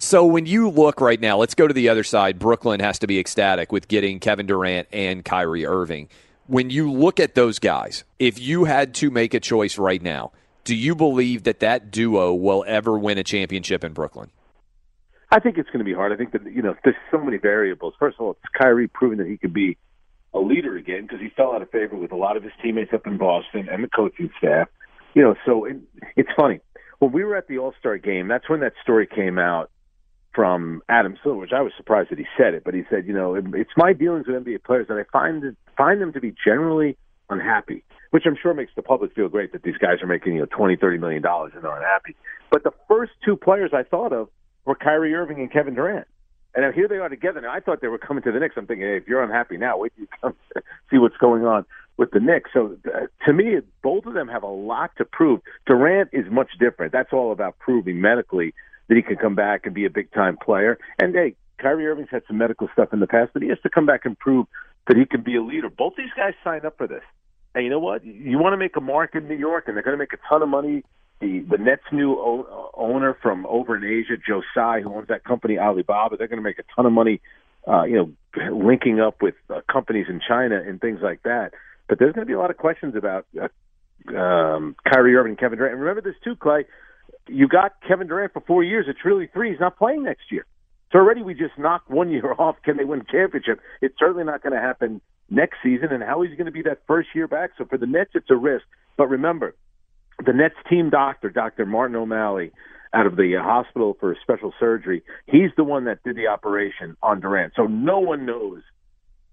[0.00, 2.38] So when you look right now, let's go to the other side.
[2.38, 6.08] Brooklyn has to be ecstatic with getting Kevin Durant and Kyrie Irving.
[6.46, 10.32] When you look at those guys, if you had to make a choice right now,
[10.64, 14.30] do you believe that that duo will ever win a championship in Brooklyn?
[15.30, 16.12] I think it's going to be hard.
[16.12, 17.94] I think that you know there's so many variables.
[17.98, 19.76] First of all, it's Kyrie proving that he could be
[20.34, 22.92] a leader again because he fell out of favor with a lot of his teammates
[22.92, 24.68] up in Boston and the coaching staff.
[25.14, 25.76] You know, so it,
[26.16, 26.60] it's funny
[26.98, 28.28] when we were at the All Star game.
[28.28, 29.70] That's when that story came out
[30.34, 33.12] from Adam Silver, which I was surprised that he said it, but he said, you
[33.12, 36.34] know, it, it's my dealings with NBA players that I find find them to be
[36.44, 36.96] generally
[37.28, 40.40] unhappy, which I'm sure makes the public feel great that these guys are making you
[40.40, 42.16] know twenty, thirty million dollars and they're unhappy.
[42.50, 44.28] But the first two players I thought of
[44.64, 46.06] were Kyrie Irving and Kevin Durant.
[46.54, 47.40] And here they are together.
[47.40, 48.54] Now I thought they were coming to the Knicks.
[48.56, 50.34] I'm thinking, hey, if you're unhappy now, wait till you come
[50.90, 51.64] see what's going on
[51.96, 52.50] with the Knicks.
[52.52, 55.40] So uh, to me, both of them have a lot to prove.
[55.66, 56.92] Durant is much different.
[56.92, 58.54] That's all about proving medically
[58.88, 60.78] that he can come back and be a big time player.
[60.98, 63.70] And hey, Kyrie Irving's had some medical stuff in the past, but he has to
[63.70, 64.46] come back and prove
[64.88, 65.68] that he can be a leader.
[65.68, 67.04] Both these guys signed up for this.
[67.54, 68.04] And you know what?
[68.04, 70.18] You want to make a mark in New York, and they're going to make a
[70.28, 70.84] ton of money
[71.20, 75.24] the the Nets' new o- owner from over in Asia, Joe Tsai, who owns that
[75.24, 77.20] company Alibaba, they're going to make a ton of money,
[77.68, 81.52] uh, you know, linking up with uh, companies in China and things like that.
[81.88, 85.38] But there's going to be a lot of questions about uh, um, Kyrie Irving and
[85.38, 85.74] Kevin Durant.
[85.74, 86.64] And remember this too, Clay.
[87.28, 88.86] You got Kevin Durant for four years.
[88.88, 89.50] It's really three.
[89.50, 90.46] He's not playing next year.
[90.90, 92.56] So already we just knocked one year off.
[92.64, 93.60] Can they win championship?
[93.82, 95.88] It's certainly not going to happen next season.
[95.90, 97.50] And how he's going to be that first year back.
[97.58, 98.64] So for the Nets, it's a risk.
[98.96, 99.54] But remember,
[100.24, 101.66] the Nets team doctor, Dr.
[101.66, 102.52] Martin O'Malley,
[102.92, 106.96] out of the uh, hospital for special surgery, he's the one that did the operation
[107.02, 107.52] on Durant.
[107.54, 108.62] So no one knows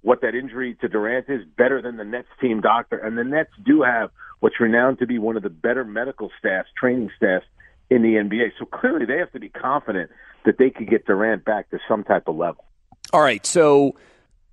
[0.01, 2.97] what that injury to Durant is better than the Nets team doctor.
[2.97, 6.69] And the Nets do have what's renowned to be one of the better medical staffs,
[6.77, 7.45] training staffs
[7.89, 8.51] in the NBA.
[8.59, 10.11] So clearly they have to be confident
[10.45, 12.63] that they could get Durant back to some type of level.
[13.11, 13.45] All right.
[13.45, 13.95] So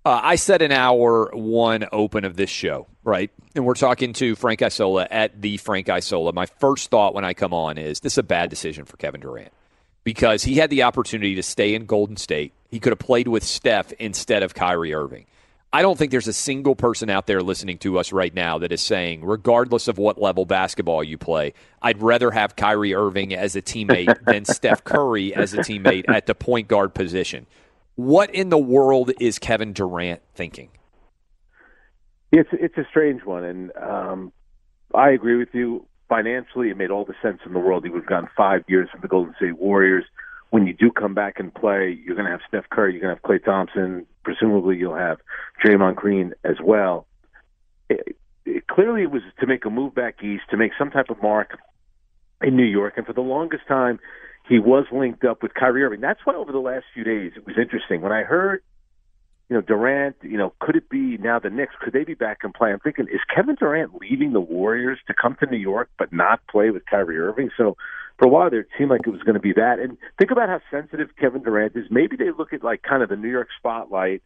[0.04, 3.30] uh, I said an hour one open of this show, right?
[3.54, 6.32] And we're talking to Frank Isola at the Frank Isola.
[6.32, 9.20] My first thought when I come on is this is a bad decision for Kevin
[9.20, 9.52] Durant
[10.02, 12.52] because he had the opportunity to stay in Golden State.
[12.70, 15.24] He could have played with Steph instead of Kyrie Irving.
[15.72, 18.70] I don't think there's a single person out there listening to us right now that
[18.70, 23.56] is saying, regardless of what level basketball you play, I'd rather have Kyrie Irving as
[23.56, 27.46] a teammate than Steph Curry as a teammate at the point guard position.
[27.96, 30.70] What in the world is Kevin Durant thinking?
[32.32, 34.32] It's it's a strange one, and um,
[34.94, 35.86] I agree with you.
[36.08, 37.84] Financially, it made all the sense in the world.
[37.84, 40.04] He would have gone five years from the Golden State Warriors.
[40.50, 43.16] When you do come back and play, you're going to have Steph Curry, you're going
[43.16, 44.06] to have Klay Thompson.
[44.22, 45.18] Presumably, you'll have
[45.64, 47.06] Draymond Green as well.
[47.88, 51.10] It, it, clearly, it was to make a move back east, to make some type
[51.10, 51.58] of mark
[52.42, 53.98] in New York, and for the longest time,
[54.48, 56.00] he was linked up with Kyrie Irving.
[56.00, 58.02] That's why over the last few days it was interesting.
[58.02, 58.62] When I heard,
[59.48, 61.74] you know, Durant, you know, could it be now the Knicks?
[61.80, 62.70] Could they be back and play?
[62.70, 66.40] I'm thinking, is Kevin Durant leaving the Warriors to come to New York but not
[66.50, 67.50] play with Kyrie Irving?
[67.56, 67.76] So
[68.18, 69.78] for a while there, it seemed like it was going to be that.
[69.78, 71.86] And think about how sensitive Kevin Durant is.
[71.90, 74.22] Maybe they look at like kind of the New York spotlight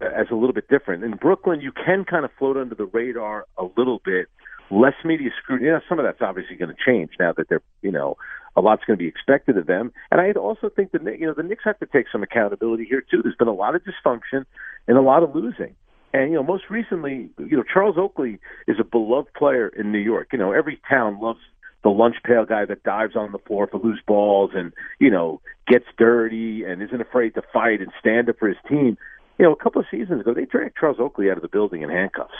[0.00, 1.04] as a little bit different.
[1.04, 4.26] In Brooklyn, you can kind of float under the radar a little bit.
[4.70, 5.68] Less media scrutiny.
[5.68, 8.16] You know, some of that's obviously going to change now that they're, you know,
[8.56, 9.92] a lot's going to be expected of them.
[10.10, 13.00] And I also think that you know the Knicks have to take some accountability here
[13.02, 13.22] too.
[13.22, 14.44] There's been a lot of dysfunction
[14.86, 15.74] and a lot of losing.
[16.12, 19.98] And you know, most recently, you know, Charles Oakley is a beloved player in New
[19.98, 20.28] York.
[20.32, 21.40] You know, every town loves
[21.82, 25.40] the lunch pail guy that dives on the floor for loose balls and you know
[25.66, 28.96] gets dirty and isn't afraid to fight and stand up for his team.
[29.38, 31.82] You know, a couple of seasons ago, they dragged Charles Oakley out of the building
[31.82, 32.34] in handcuffs.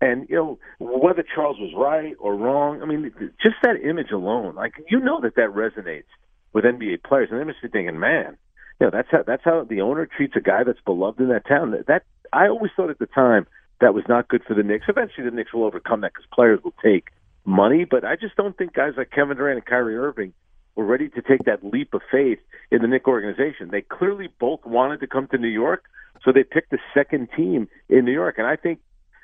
[0.00, 2.82] And you know whether Charles was right or wrong.
[2.82, 6.04] I mean, just that image alone, like you know that that resonates
[6.52, 8.36] with NBA players, and they must be thinking, man,
[8.80, 11.46] you know that's how that's how the owner treats a guy that's beloved in that
[11.48, 11.72] town.
[11.72, 13.46] That, that I always thought at the time
[13.80, 14.86] that was not good for the Knicks.
[14.88, 17.08] Eventually, the Knicks will overcome that because players will take
[17.44, 20.32] money, but I just don't think guys like Kevin Durant and Kyrie Irving
[20.76, 22.38] were ready to take that leap of faith
[22.70, 23.70] in the Knick organization.
[23.70, 25.84] They clearly both wanted to come to New York,
[26.24, 28.80] so they picked the second team in New York, and I think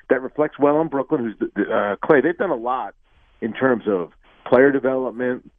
[0.09, 1.35] that reflects well on Brooklyn.
[1.39, 2.21] Who's the, uh, Clay?
[2.21, 2.95] They've done a lot
[3.41, 4.11] in terms of
[4.45, 5.51] player development.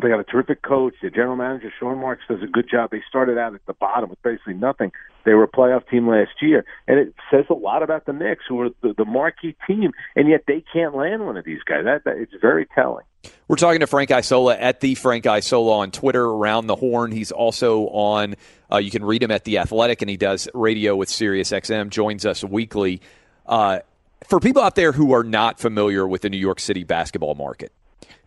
[0.00, 0.94] They got a terrific coach.
[1.02, 2.90] The general manager, Sean Marks, does a good job.
[2.90, 4.90] They started out at the bottom with basically nothing.
[5.24, 6.64] They were a playoff team last year.
[6.88, 10.28] And it says a lot about the Knicks, who are the, the marquee team, and
[10.28, 11.84] yet they can't land one of these guys.
[11.84, 13.04] That, that It's very telling.
[13.46, 17.12] We're talking to Frank Isola at the Frank Isola on Twitter, around the horn.
[17.12, 18.34] He's also on,
[18.72, 22.26] uh, you can read him at The Athletic, and he does radio with SiriusXM, joins
[22.26, 23.02] us weekly.
[23.46, 23.80] Uh,
[24.26, 27.72] for people out there who are not familiar with the New York City basketball market,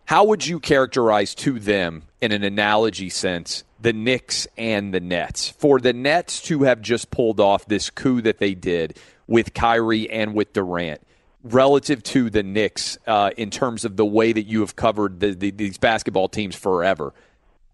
[0.06, 5.48] how would you characterize to them, in an analogy sense, the Knicks and the Nets?
[5.48, 10.08] For the Nets to have just pulled off this coup that they did with Kyrie
[10.08, 11.00] and with Durant,
[11.42, 15.34] relative to the Knicks uh, in terms of the way that you have covered the,
[15.34, 17.12] the, these basketball teams forever,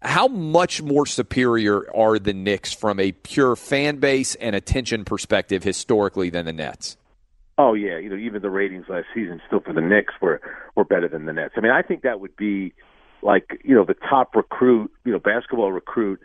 [0.01, 5.63] how much more superior are the Knicks from a pure fan base and attention perspective
[5.63, 6.97] historically than the Nets?
[7.57, 10.41] Oh yeah, you know even the ratings last season still for the Knicks were
[10.75, 11.53] were better than the Nets.
[11.57, 12.73] I mean I think that would be
[13.21, 16.19] like you know the top recruit, you know basketball recruit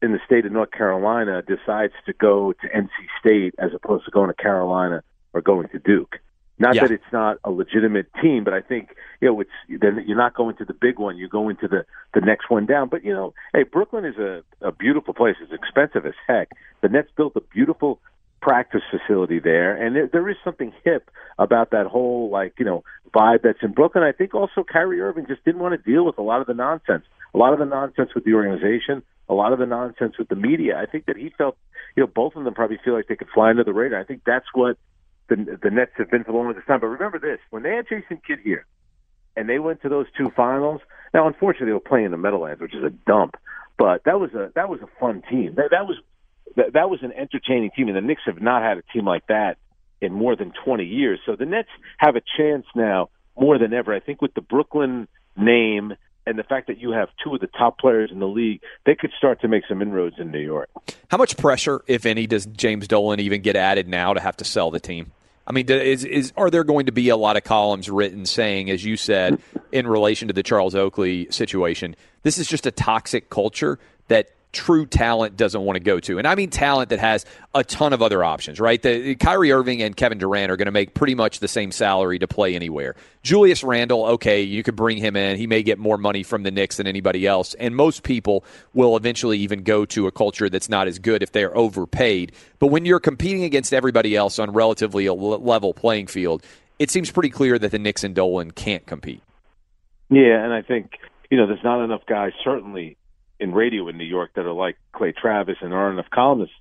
[0.00, 4.10] in the state of North Carolina decides to go to NC State as opposed to
[4.10, 5.02] going to Carolina
[5.32, 6.20] or going to Duke.
[6.60, 6.82] Not yeah.
[6.82, 10.34] that it's not a legitimate team, but I think you know it's then you're not
[10.34, 11.16] going to the big one.
[11.16, 12.88] You're going to the the next one down.
[12.88, 15.36] But you know, hey, Brooklyn is a a beautiful place.
[15.40, 16.50] It's expensive as heck.
[16.82, 18.00] The Nets built a beautiful
[18.40, 22.84] practice facility there, and there, there is something hip about that whole like you know
[23.14, 24.04] vibe that's in Brooklyn.
[24.04, 26.54] I think also Kyrie Irving just didn't want to deal with a lot of the
[26.54, 30.28] nonsense, a lot of the nonsense with the organization, a lot of the nonsense with
[30.28, 30.78] the media.
[30.78, 31.56] I think that he felt,
[31.96, 34.00] you know, both of them probably feel like they could fly under the radar.
[34.00, 34.76] I think that's what
[35.28, 36.80] the the Nets have been for the longest time.
[36.80, 38.66] But remember this: when they had Jason Kidd here,
[39.36, 40.80] and they went to those two finals.
[41.14, 43.36] Now, unfortunately, they were playing in the Meadowlands, which is a dump.
[43.78, 45.54] But that was a that was a fun team.
[45.54, 45.96] That, that was
[46.58, 49.26] that, that was an entertaining team, and the Knicks have not had a team like
[49.28, 49.56] that
[50.00, 51.20] in more than 20 years.
[51.24, 53.94] So the Nets have a chance now more than ever.
[53.94, 55.94] I think with the Brooklyn name
[56.26, 58.94] and the fact that you have two of the top players in the league, they
[58.94, 60.68] could start to make some inroads in New York.
[61.08, 64.44] How much pressure, if any, does James Dolan even get added now to have to
[64.44, 65.12] sell the team?
[65.46, 68.68] I mean, is, is are there going to be a lot of columns written saying,
[68.68, 69.40] as you said,
[69.72, 73.78] in relation to the Charles Oakley situation, this is just a toxic culture
[74.08, 76.18] that true talent doesn't want to go to.
[76.18, 78.80] And I mean talent that has a ton of other options, right?
[78.80, 82.18] The, Kyrie Irving and Kevin Durant are going to make pretty much the same salary
[82.18, 82.96] to play anywhere.
[83.22, 85.36] Julius Randle, okay, you could bring him in.
[85.36, 87.54] He may get more money from the Knicks than anybody else.
[87.54, 91.32] And most people will eventually even go to a culture that's not as good if
[91.32, 92.32] they're overpaid.
[92.58, 96.42] But when you're competing against everybody else on relatively a level playing field,
[96.78, 99.22] it seems pretty clear that the Knicks and Dolan can't compete.
[100.10, 100.92] Yeah, and I think,
[101.30, 102.96] you know, there's not enough guys, certainly
[103.40, 106.54] in radio in New York that are like Clay Travis and aren't enough columnists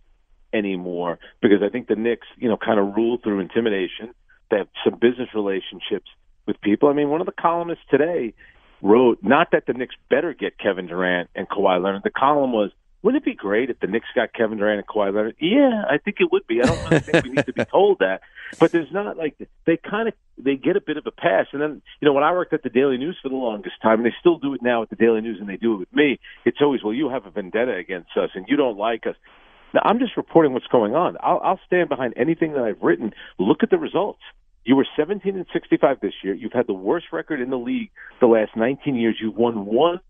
[0.53, 4.13] anymore because I think the Knicks, you know, kind of rule through intimidation.
[4.49, 6.09] They have some business relationships
[6.45, 6.89] with people.
[6.89, 8.34] I mean, one of the columnists today
[8.82, 12.03] wrote not that the Knicks better get Kevin Durant and Kawhi Leonard.
[12.03, 12.71] The column was
[13.03, 15.36] wouldn't it be great if the Knicks got Kevin Durant and Kawhi Leonard?
[15.39, 16.61] Yeah, I think it would be.
[16.61, 18.21] I don't really think we need to be told that,
[18.59, 19.35] but there's not like
[19.65, 21.47] they kind of they get a bit of a pass.
[21.53, 23.99] And then you know when I worked at the Daily News for the longest time,
[23.99, 25.93] and they still do it now at the Daily News, and they do it with
[25.93, 26.19] me.
[26.45, 29.15] It's always well, you have a vendetta against us, and you don't like us.
[29.73, 31.17] Now I'm just reporting what's going on.
[31.21, 33.13] I'll, I'll stand behind anything that I've written.
[33.39, 34.21] Look at the results.
[34.63, 36.33] You were 17 and 65 this year.
[36.33, 37.89] You've had the worst record in the league
[38.19, 39.17] the last 19 years.
[39.21, 40.01] You've won one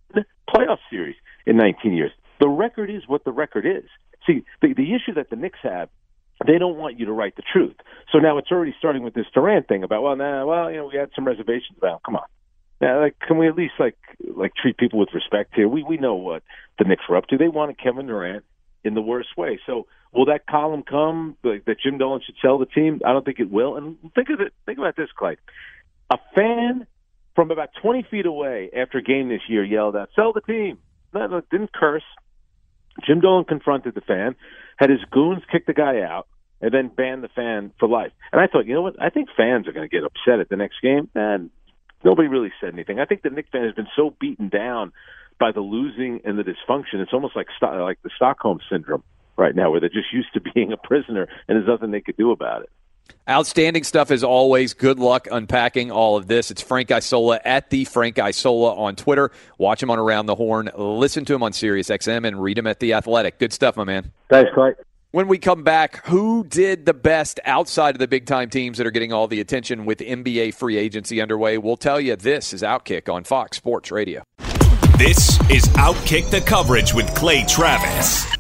[0.50, 1.16] playoff series
[1.46, 2.12] in 19 years.
[2.40, 3.88] The record is what the record is.
[4.26, 5.90] See, the, the issue that the Knicks have,
[6.46, 7.76] they don't want you to write the truth.
[8.12, 10.90] So now it's already starting with this Durant thing about, well, nah, well, you know,
[10.92, 12.00] we had some reservations about him.
[12.06, 12.26] Come on.
[12.80, 13.98] Now, like, can we at least like
[14.36, 15.68] like treat people with respect here?
[15.68, 16.44] We we know what
[16.78, 17.38] the Knicks were up to.
[17.38, 18.44] They wanted Kevin Durant
[18.84, 19.60] in the worst way.
[19.66, 23.02] So will that column come like, that Jim Dolan should sell the team?
[23.04, 23.76] I don't think it will.
[23.78, 24.54] And think of it.
[24.68, 25.38] Think about this, Clay.
[26.12, 26.86] A fan
[27.36, 30.78] from about 20 feet away after a game this year yelled out, "Sell the team!"
[31.14, 32.06] No, no, didn't curse.
[33.06, 34.36] Jim Dolan confronted the fan,
[34.78, 36.28] had his goons kick the guy out,
[36.62, 38.12] and then ban the fan for life.
[38.32, 39.02] And I thought, you know what?
[39.02, 41.10] I think fans are going to get upset at the next game.
[41.14, 41.50] And
[42.04, 43.00] nobody really said anything.
[43.00, 44.92] I think the Knick fan has been so beaten down
[45.40, 46.96] by the losing and the dysfunction.
[46.96, 49.04] It's almost like like the Stockholm syndrome
[49.38, 52.18] right now, where they're just used to being a prisoner, and there's nothing they could
[52.18, 52.70] do about it.
[53.30, 54.74] Outstanding stuff as always.
[54.74, 56.52] Good luck unpacking all of this.
[56.52, 59.32] It's Frank Isola at the Frank Isola on Twitter.
[59.58, 60.70] Watch him on Around the Horn.
[60.76, 63.40] Listen to him on Sirius XM and read him at The Athletic.
[63.40, 64.12] Good stuff, my man.
[64.30, 64.74] Thanks, Clay.
[65.12, 68.86] When we come back, who did the best outside of the big time teams that
[68.86, 71.58] are getting all the attention with NBA free agency underway?
[71.58, 74.24] We'll tell you this is Outkick on Fox Sports Radio.
[74.98, 78.37] This is Outkick the Coverage with Clay Travis.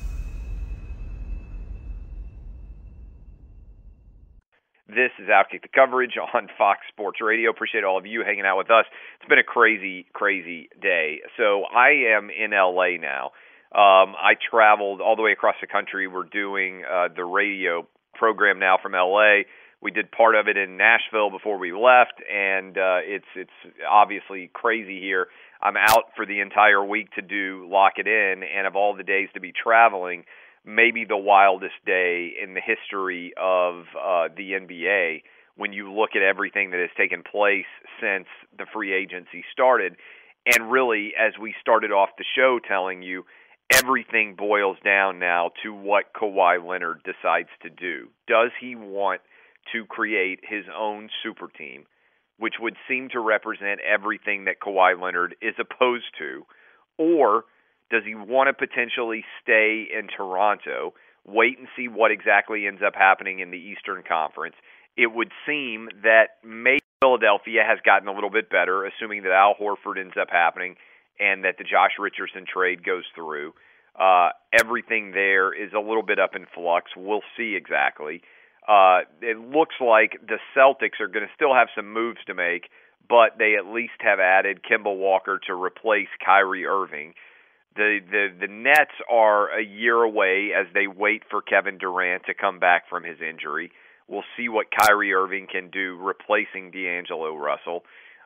[4.88, 7.50] This is Outkick the Coverage on Fox Sports Radio.
[7.50, 8.86] Appreciate all of you hanging out with us.
[9.20, 11.20] It's been a crazy, crazy day.
[11.36, 13.32] So I am in LA now.
[13.76, 16.08] Um, I traveled all the way across the country.
[16.08, 17.86] We're doing uh, the radio
[18.16, 19.44] program now from LA.
[19.82, 24.50] We did part of it in Nashville before we left, and uh, it's it's obviously
[24.54, 25.28] crazy here.
[25.62, 29.04] I'm out for the entire week to do Lock It In, and of all the
[29.04, 30.24] days to be traveling,
[30.68, 35.24] maybe the wildest day in the history of uh, the NBA
[35.56, 37.66] when you look at everything that has taken place
[38.02, 39.96] since the free agency started.
[40.46, 43.26] And really, as we started off the show telling you,
[43.74, 48.10] everything boils down now to what Kawhi Leonard decides to do.
[48.28, 49.22] Does he want
[49.74, 51.86] to create his own super team,
[52.38, 56.46] which would seem to represent everything that Kawhi Leonard is opposed to,
[56.98, 57.46] or
[57.90, 60.94] does he want to potentially stay in Toronto,
[61.26, 64.56] wait and see what exactly ends up happening in the Eastern Conference?
[64.96, 69.56] It would seem that maybe Philadelphia has gotten a little bit better, assuming that Al
[69.56, 70.76] Horford ends up happening
[71.20, 73.54] and that the Josh Richardson trade goes through.
[74.00, 76.92] Uh, everything there is a little bit up in flux.
[76.96, 78.22] We'll see exactly.
[78.68, 82.70] Uh, it looks like the Celtics are going to still have some moves to make,
[83.08, 87.14] but they at least have added Kemba Walker to replace Kyrie Irving.
[87.78, 92.34] The, the the Nets are a year away as they wait for Kevin Durant to
[92.34, 93.72] come back from his injury.
[94.08, 97.84] We'll see what Kyrie Irving can do replacing D'Angelo Russell.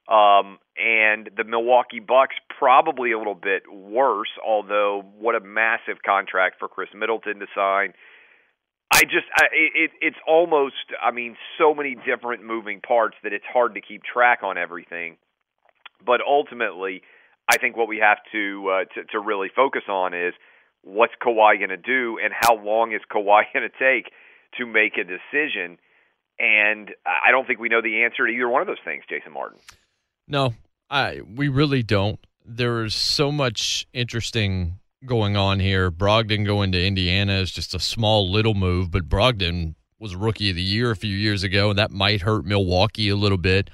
[0.07, 6.57] Um, and the Milwaukee Bucks probably a little bit worse, although what a massive contract
[6.59, 7.93] for Khris Middleton to sign.
[8.93, 13.45] I just I, it it's almost I mean so many different moving parts that it's
[13.51, 15.17] hard to keep track on everything.
[16.05, 17.03] But ultimately,
[17.51, 20.33] I think what we have to uh, to, to really focus on is
[20.83, 24.11] what's Kawhi going to do and how long is Kawhi going to take
[24.57, 25.77] to make a decision.
[26.39, 29.33] And I don't think we know the answer to either one of those things, Jason
[29.33, 29.59] Martin.
[30.27, 30.53] No,
[30.89, 32.19] I we really don't.
[32.45, 35.91] There's so much interesting going on here.
[35.91, 40.55] Brogdon going to Indiana is just a small little move, but Brogdon was rookie of
[40.55, 43.69] the year a few years ago, and that might hurt Milwaukee a little bit.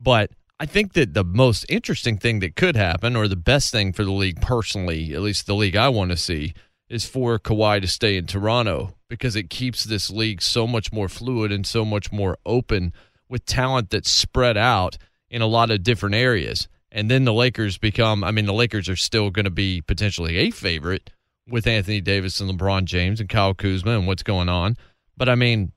[0.00, 3.94] But I think that the most interesting thing that could happen, or the best thing
[3.94, 6.52] for the league personally, at least the league I want to see,
[6.90, 11.08] is for Kawhi to stay in Toronto because it keeps this league so much more
[11.08, 12.92] fluid and so much more open
[13.26, 14.98] with talent that's spread out
[15.30, 16.68] in a lot of different areas.
[16.92, 20.36] And then the Lakers become, I mean, the Lakers are still going to be potentially
[20.36, 21.08] a favorite
[21.48, 24.76] with Anthony Davis and LeBron James and Kyle Kuzma and what's going on.
[25.16, 25.72] But I mean,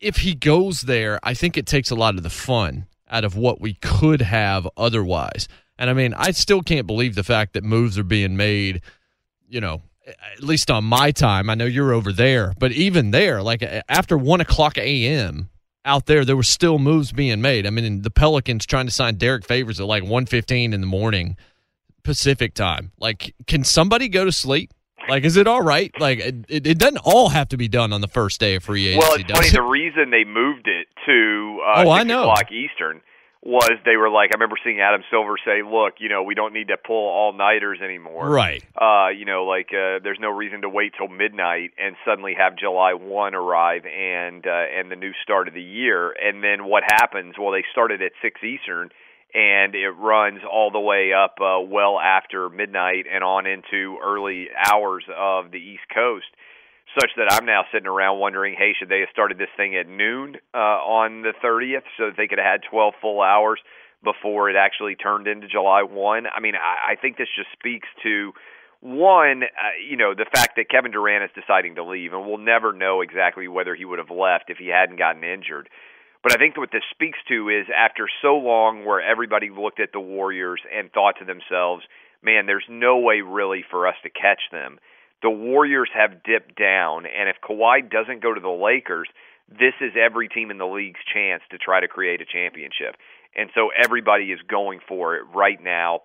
[0.00, 3.36] if he goes there, I think it takes a lot of the fun out of
[3.36, 5.48] what we could have otherwise.
[5.78, 8.82] And I mean, I still can't believe the fact that moves are being made,
[9.48, 11.50] you know, at least on my time.
[11.50, 15.50] I know you're over there, but even there, like after one o'clock a.m.,
[15.84, 17.66] out there, there were still moves being made.
[17.66, 21.36] I mean, the Pelicans trying to sign Derrick Favors at like 1.15 in the morning
[22.02, 22.92] Pacific time.
[22.98, 24.72] Like, can somebody go to sleep?
[25.08, 25.92] Like, is it all right?
[25.98, 28.88] Like, it, it doesn't all have to be done on the first day of free
[28.88, 29.06] agency.
[29.06, 29.48] Well, it's funny.
[29.48, 29.52] It?
[29.52, 32.22] The reason they moved it to uh, oh, I know.
[32.22, 33.00] o'clock Eastern
[33.42, 36.52] was they were like, I remember seeing Adam Silver say, "Look, you know, we don't
[36.52, 38.28] need to pull all nighters anymore.
[38.28, 38.64] Right?
[38.76, 42.56] Uh, you know, like uh, there's no reason to wait till midnight and suddenly have
[42.56, 46.12] July one arrive and uh, and the new start of the year.
[46.20, 47.36] And then what happens?
[47.38, 48.90] Well, they started at six Eastern."
[49.34, 54.48] And it runs all the way up uh, well after midnight and on into early
[54.70, 56.26] hours of the East Coast
[56.98, 59.88] such that I'm now sitting around wondering, hey, should they have started this thing at
[59.88, 63.60] noon uh, on the 30th so that they could have had 12 full hours
[64.02, 66.24] before it actually turned into July 1?
[66.26, 68.32] I mean, I, I think this just speaks to
[68.80, 72.38] one, uh, you know, the fact that Kevin Durant is deciding to leave, and we'll
[72.38, 75.68] never know exactly whether he would have left if he hadn't gotten injured.
[76.22, 79.92] But I think what this speaks to is after so long where everybody looked at
[79.92, 81.84] the Warriors and thought to themselves,
[82.22, 84.78] man, there's no way really for us to catch them
[85.22, 89.08] the Warriors have dipped down, and if Kawhi doesn't go to the Lakers,
[89.48, 92.96] this is every team in the league's chance to try to create a championship.
[93.34, 96.02] And so everybody is going for it right now,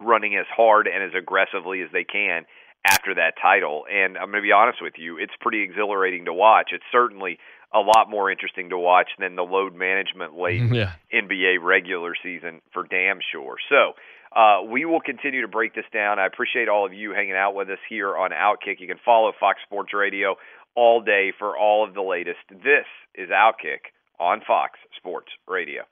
[0.00, 2.44] running as hard and as aggressively as they can
[2.84, 3.84] after that title.
[3.90, 6.70] And I'm going to be honest with you, it's pretty exhilarating to watch.
[6.72, 7.38] It's certainly
[7.74, 10.92] a lot more interesting to watch than the load management late yeah.
[11.12, 13.56] NBA regular season for damn sure.
[13.68, 13.92] So,
[14.34, 16.18] uh, we will continue to break this down.
[16.18, 18.78] I appreciate all of you hanging out with us here on Outkick.
[18.78, 20.36] You can follow Fox Sports Radio
[20.74, 22.38] all day for all of the latest.
[22.50, 23.90] This is Outkick
[24.20, 25.84] on Fox Sports Radio.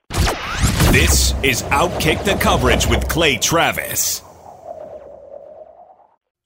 [0.93, 4.23] This is Outkick the coverage with Clay Travis.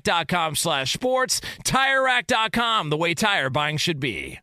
[0.00, 1.40] TireRack.com slash sports.
[1.64, 4.38] TireRack.com, the way tire buying should be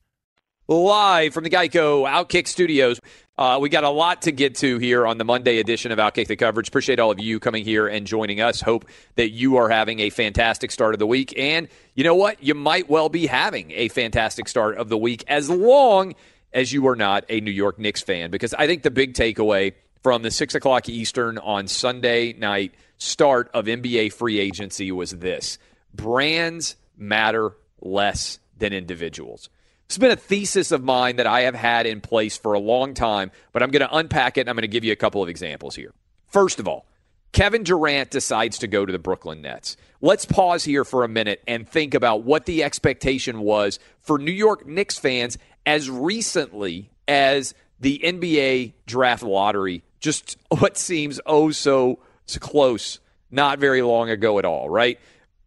[0.69, 2.99] live from the Geico Outkick Studios.
[3.37, 6.27] Uh, we got a lot to get to here on the Monday edition of Outkick
[6.27, 6.67] the Coverage.
[6.67, 8.59] Appreciate all of you coming here and joining us.
[8.59, 8.85] Hope
[9.15, 11.33] that you are having a fantastic start of the week.
[11.37, 12.43] And you know what?
[12.43, 16.15] You might well be having a fantastic start of the week as long
[16.51, 18.29] as you are not a New York Knicks fan.
[18.29, 23.49] Because I think the big takeaway from the 6 o'clock Eastern on Sunday night start
[23.53, 25.57] of NBA free agency was this
[25.93, 29.49] brands matter less than individuals.
[29.85, 32.93] It's been a thesis of mine that I have had in place for a long
[32.93, 35.23] time, but I'm going to unpack it and I'm going to give you a couple
[35.23, 35.93] of examples here.
[36.27, 36.85] First of all,
[37.31, 39.77] Kevin Durant decides to go to the Brooklyn Nets.
[40.01, 44.31] Let's pause here for a minute and think about what the expectation was for New
[44.31, 51.99] York Knicks fans as recently as the NBA draft lottery, just what seems oh so
[52.35, 52.99] close,
[53.31, 54.99] not very long ago at all, right?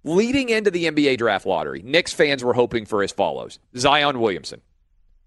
[0.03, 4.63] Leading into the NBA draft lottery, Knicks fans were hoping for as follows Zion Williamson,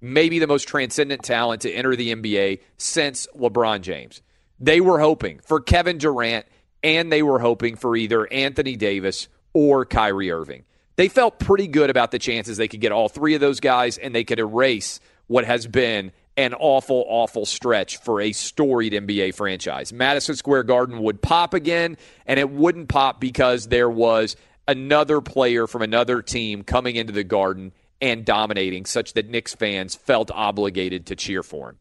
[0.01, 4.21] maybe the most transcendent talent to enter the NBA since LeBron James.
[4.59, 6.47] They were hoping for Kevin Durant,
[6.81, 10.63] and they were hoping for either Anthony Davis or Kyrie Irving.
[10.95, 13.97] They felt pretty good about the chances they could get all three of those guys,
[13.97, 19.35] and they could erase what has been an awful, awful stretch for a storied NBA
[19.35, 19.93] franchise.
[19.93, 24.35] Madison Square Garden would pop again, and it wouldn't pop because there was
[24.67, 27.71] another player from another team coming into the Garden
[28.01, 31.77] and dominating, such that Knicks fans felt obligated to cheer for him.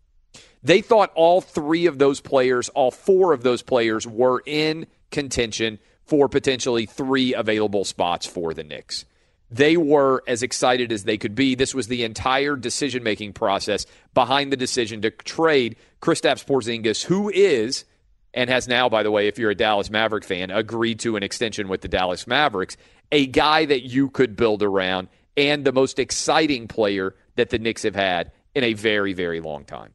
[0.63, 5.81] They thought all three of those players, all four of those players, were in contention
[6.05, 9.05] for potentially three available spots for the Knicks.
[9.53, 11.55] They were as excited as they could be.
[11.55, 13.85] This was the entire decision making process
[14.15, 17.85] behind the decision to trade Kristaps Porzingis, who is
[18.33, 21.23] and has now, by the way, if you're a Dallas Maverick fan, agreed to an
[21.23, 22.79] extension with the Dallas Mavericks,
[23.11, 27.83] a guy that you could build around and the most exciting player that the Knicks
[27.83, 29.93] have had in a very, very long time.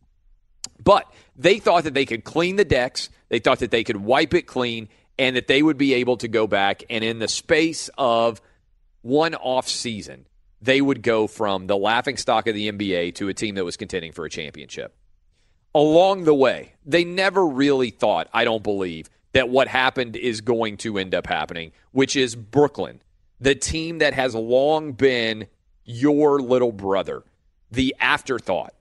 [0.83, 4.35] But they thought that they could clean the decks, they thought that they could wipe
[4.35, 4.87] it clean,
[5.17, 8.39] and that they would be able to go back and in the space of
[9.01, 10.27] one off season,
[10.61, 13.77] they would go from the laughing stock of the NBA to a team that was
[13.77, 14.95] contending for a championship.
[15.75, 20.77] Along the way, they never really thought, I don't believe, that what happened is going
[20.77, 23.01] to end up happening, which is Brooklyn,
[23.39, 25.47] the team that has long been
[25.85, 27.23] your little brother,
[27.69, 28.73] the afterthought,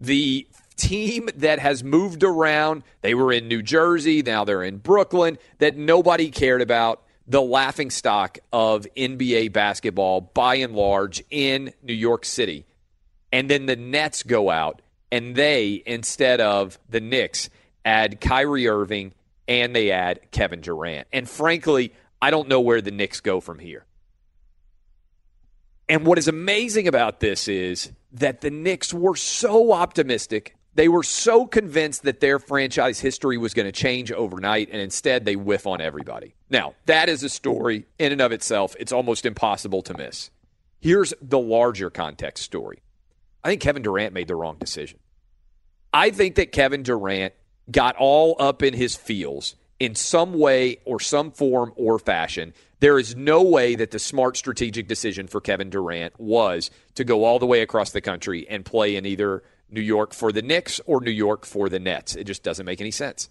[0.00, 2.82] the team that has moved around.
[3.02, 7.90] They were in New Jersey, now they're in Brooklyn, that nobody cared about the laughing
[7.90, 12.66] stock of NBA basketball by and large in New York City.
[13.30, 17.48] And then the Nets go out and they, instead of the Knicks,
[17.84, 19.14] add Kyrie Irving
[19.46, 21.06] and they add Kevin Durant.
[21.12, 23.86] And frankly, I don't know where the Knicks go from here.
[25.88, 31.02] And what is amazing about this is that the Knicks were so optimistic they were
[31.02, 35.66] so convinced that their franchise history was going to change overnight, and instead they whiff
[35.66, 36.34] on everybody.
[36.48, 38.74] Now, that is a story in and of itself.
[38.80, 40.30] It's almost impossible to miss.
[40.80, 42.78] Here's the larger context story
[43.44, 44.98] I think Kevin Durant made the wrong decision.
[45.92, 47.34] I think that Kevin Durant
[47.70, 52.54] got all up in his feels in some way or some form or fashion.
[52.78, 57.24] There is no way that the smart strategic decision for Kevin Durant was to go
[57.24, 59.42] all the way across the country and play in either
[59.72, 62.16] New York for the Knicks or New York for the Nets.
[62.16, 63.28] It just doesn't make any sense.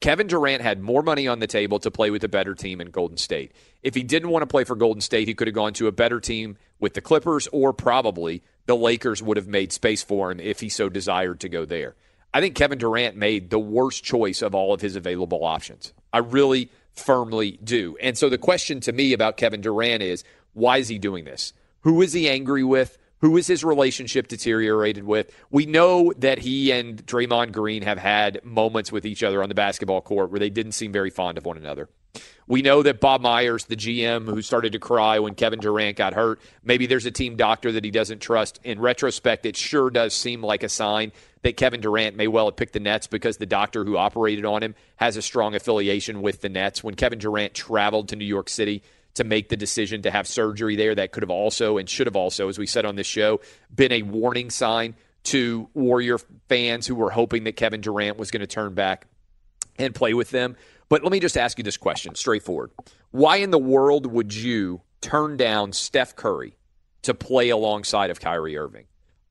[0.00, 2.90] Kevin Durant had more money on the table to play with a better team in
[2.90, 3.52] Golden State.
[3.82, 5.92] If he didn't want to play for Golden State, he could have gone to a
[5.92, 10.38] better team with the Clippers, or probably the Lakers would have made space for him
[10.38, 11.96] if he so desired to go there.
[12.32, 15.92] I think Kevin Durant made the worst choice of all of his available options.
[16.12, 17.96] I really firmly do.
[18.00, 21.52] And so the question to me about Kevin Durant is why is he doing this?
[21.80, 22.98] Who is he angry with?
[23.20, 25.32] Who is his relationship deteriorated with?
[25.50, 29.54] We know that he and Draymond Green have had moments with each other on the
[29.54, 31.88] basketball court where they didn't seem very fond of one another.
[32.46, 36.14] We know that Bob Myers, the GM who started to cry when Kevin Durant got
[36.14, 38.58] hurt, maybe there's a team doctor that he doesn't trust.
[38.64, 41.12] In retrospect, it sure does seem like a sign
[41.42, 44.62] that Kevin Durant may well have picked the Nets because the doctor who operated on
[44.62, 46.82] him has a strong affiliation with the Nets.
[46.82, 48.82] When Kevin Durant traveled to New York City
[49.18, 50.94] to make the decision to have surgery there.
[50.94, 53.40] That could have also and should have also, as we said on this show,
[53.74, 58.40] been a warning sign to Warrior fans who were hoping that Kevin Durant was going
[58.40, 59.06] to turn back
[59.78, 60.56] and play with them.
[60.88, 62.70] But let me just ask you this question straightforward.
[63.10, 66.56] Why in the world would you turn down Steph Curry
[67.02, 68.86] to play alongside of Kyrie Irving?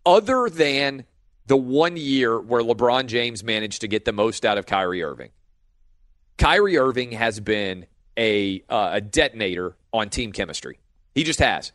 [0.05, 1.05] Other than
[1.47, 5.29] the one year where LeBron James managed to get the most out of Kyrie Irving.
[6.37, 7.87] Kyrie Irving has been
[8.17, 10.79] a, uh, a detonator on team chemistry.
[11.15, 11.71] He just has.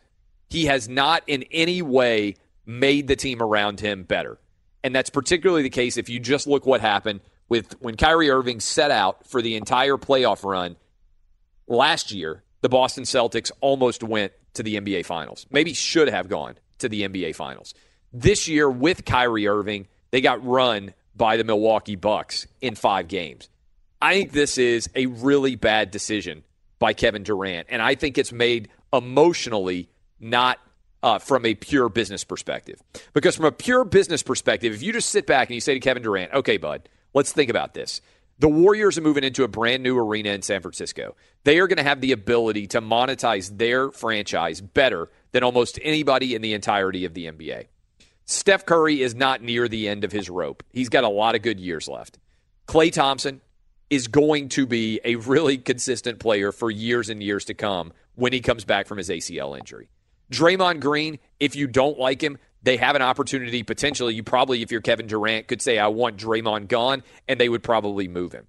[0.49, 2.35] He has not in any way
[2.65, 4.37] made the team around him better.
[4.83, 8.59] And that's particularly the case if you just look what happened with when Kyrie Irving
[8.59, 10.75] set out for the entire playoff run
[11.67, 15.45] last year, the Boston Celtics almost went to the NBA Finals.
[15.49, 17.73] Maybe should have gone to the NBA Finals.
[18.11, 23.49] This year with Kyrie Irving, they got run by the Milwaukee Bucks in 5 games.
[24.03, 26.43] I think this is a really bad decision
[26.77, 29.87] by Kevin Durant, and I think it's made emotionally,
[30.19, 30.59] not
[31.01, 32.81] uh, from a pure business perspective.
[33.13, 35.79] Because from a pure business perspective, if you just sit back and you say to
[35.79, 38.01] Kevin Durant, "Okay, bud, let's think about this."
[38.39, 41.15] The Warriors are moving into a brand new arena in San Francisco.
[41.45, 46.35] They are going to have the ability to monetize their franchise better than almost anybody
[46.35, 47.67] in the entirety of the NBA.
[48.25, 50.61] Steph Curry is not near the end of his rope.
[50.73, 52.19] He's got a lot of good years left.
[52.67, 53.39] Klay Thompson
[53.89, 58.33] is going to be a really consistent player for years and years to come when
[58.33, 59.89] he comes back from his ACL injury.
[60.31, 64.15] Draymond Green, if you don't like him, they have an opportunity potentially.
[64.15, 67.63] You probably, if you're Kevin Durant, could say, I want Draymond gone, and they would
[67.63, 68.47] probably move him.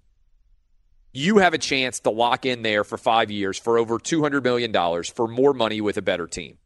[1.13, 5.03] You have a chance to lock in there for five years for over $200 million
[5.03, 6.57] for more money with a better team.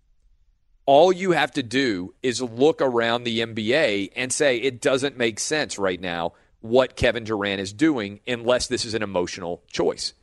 [0.85, 5.39] All you have to do is look around the NBA and say it doesn't make
[5.39, 10.13] sense right now what Kevin Durant is doing unless this is an emotional choice.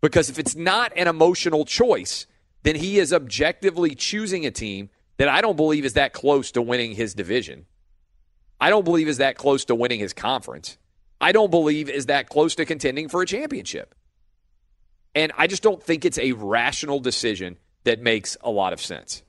[0.00, 2.26] Because if it's not an emotional choice,
[2.62, 6.62] then he is objectively choosing a team that I don't believe is that close to
[6.62, 7.66] winning his division.
[8.60, 10.78] I don't believe is that close to winning his conference.
[11.20, 13.94] I don't believe is that close to contending for a championship.
[15.14, 19.22] And I just don't think it's a rational decision that makes a lot of sense.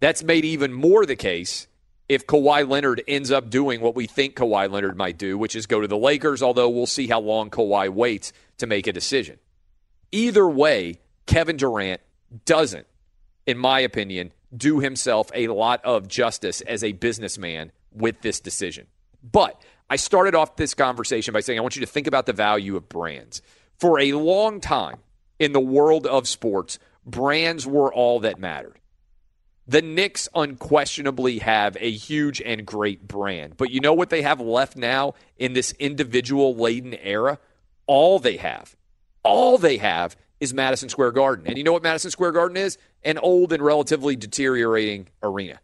[0.00, 1.66] That's made even more the case
[2.08, 5.66] if Kawhi Leonard ends up doing what we think Kawhi Leonard might do, which is
[5.66, 9.38] go to the Lakers, although we'll see how long Kawhi waits to make a decision.
[10.10, 12.00] Either way, Kevin Durant
[12.46, 12.86] doesn't,
[13.46, 18.86] in my opinion, do himself a lot of justice as a businessman with this decision.
[19.22, 22.32] But I started off this conversation by saying I want you to think about the
[22.32, 23.42] value of brands.
[23.78, 24.98] For a long time
[25.38, 28.78] in the world of sports, brands were all that mattered.
[29.68, 33.58] The Knicks unquestionably have a huge and great brand.
[33.58, 37.38] But you know what they have left now in this individual laden era?
[37.86, 38.74] All they have,
[39.22, 41.46] all they have is Madison Square Garden.
[41.46, 42.78] And you know what Madison Square Garden is?
[43.04, 45.60] An old and relatively deteriorating arena.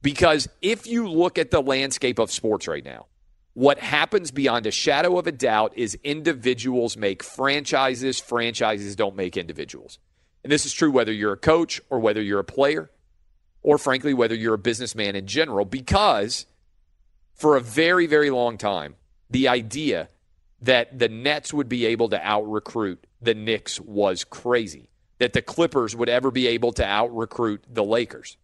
[0.00, 3.06] Because if you look at the landscape of sports right now,
[3.54, 9.36] what happens beyond a shadow of a doubt is individuals make franchises, franchises don't make
[9.36, 9.98] individuals.
[10.44, 12.90] And this is true whether you're a coach or whether you're a player
[13.68, 16.46] or frankly, whether you're a businessman in general, because
[17.34, 18.94] for a very, very long time,
[19.28, 20.08] the idea
[20.62, 24.88] that the Nets would be able to out recruit the Knicks was crazy.
[25.18, 28.38] That the Clippers would ever be able to out recruit the Lakers.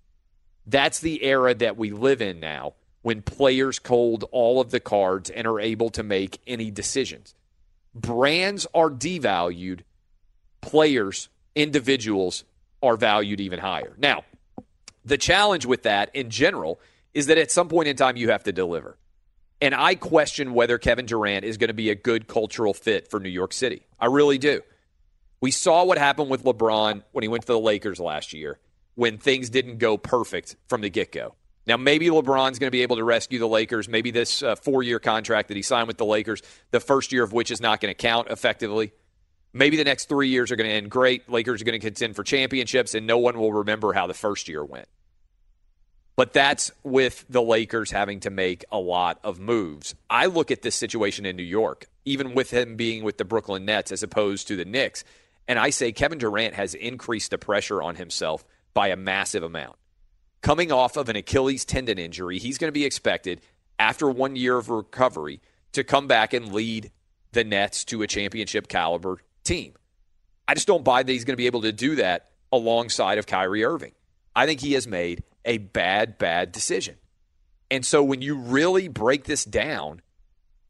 [0.66, 5.31] That's the era that we live in now when players hold all of the cards
[5.31, 7.35] and are able to make any decisions.
[7.95, 9.85] Brands are devalued,
[10.61, 12.45] players, individuals
[12.83, 13.95] are valued even higher.
[13.97, 14.25] Now,
[15.05, 16.80] the challenge with that in general
[17.12, 18.98] is that at some point in time you have to deliver.
[19.61, 23.20] And I question whether Kevin Durant is going to be a good cultural fit for
[23.20, 23.86] New York City.
[24.00, 24.62] I really do.
[25.40, 28.59] We saw what happened with LeBron when he went to the Lakers last year
[28.94, 31.34] when things didn't go perfect from the get go.
[31.66, 33.88] Now, maybe LeBron's going to be able to rescue the Lakers.
[33.88, 37.22] Maybe this uh, four year contract that he signed with the Lakers, the first year
[37.22, 38.92] of which is not going to count effectively.
[39.57, 41.30] Maybe the next three years are going to end great.
[41.30, 44.48] Lakers are going to contend for championships, and no one will remember how the first
[44.48, 44.88] year went.
[46.16, 49.94] But that's with the Lakers having to make a lot of moves.
[50.11, 53.64] I look at this situation in New York, even with him being with the Brooklyn
[53.64, 55.05] Nets as opposed to the Knicks,
[55.46, 58.44] and I say Kevin Durant has increased the pressure on himself
[58.74, 59.76] by a massive amount.
[60.40, 63.40] Coming off of an Achilles tendon injury, he's going to be expected
[63.78, 65.40] after one year of recovery
[65.72, 66.90] to come back and lead
[67.32, 69.74] the Nets to a championship caliber team.
[70.49, 73.26] I just don't buy that he's going to be able to do that alongside of
[73.26, 73.92] Kyrie Irving.
[74.36, 76.97] I think he has made a bad, bad decision.
[77.70, 80.03] And so when you really break this down,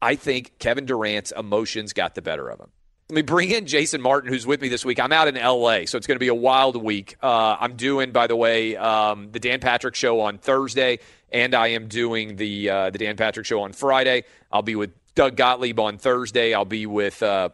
[0.01, 2.69] I think Kevin Durant's emotions got the better of him.
[3.09, 4.99] Let me bring in Jason Martin, who's with me this week.
[4.99, 7.17] I'm out in LA, so it's going to be a wild week.
[7.21, 10.97] Uh, I'm doing, by the way, um, the Dan Patrick Show on Thursday,
[11.31, 14.23] and I am doing the uh, the Dan Patrick Show on Friday.
[14.51, 16.55] I'll be with Doug Gottlieb on Thursday.
[16.55, 17.49] I'll be with, uh,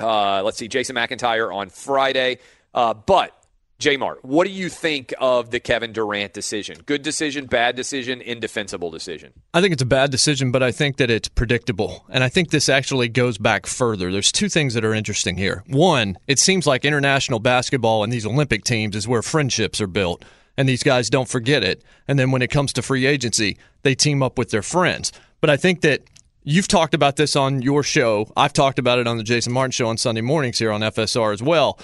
[0.00, 2.38] uh let's see, Jason McIntyre on Friday.
[2.74, 3.32] Uh, but
[3.78, 6.78] J Mart, what do you think of the Kevin Durant decision?
[6.86, 9.34] Good decision, bad decision, indefensible decision?
[9.52, 12.06] I think it's a bad decision, but I think that it's predictable.
[12.08, 14.10] And I think this actually goes back further.
[14.10, 15.62] There's two things that are interesting here.
[15.66, 20.24] One, it seems like international basketball and these Olympic teams is where friendships are built,
[20.56, 21.82] and these guys don't forget it.
[22.08, 25.12] And then when it comes to free agency, they team up with their friends.
[25.42, 26.00] But I think that
[26.48, 28.30] You've talked about this on your show.
[28.36, 31.32] I've talked about it on the Jason Martin show on Sunday mornings here on FSR
[31.32, 31.76] as well.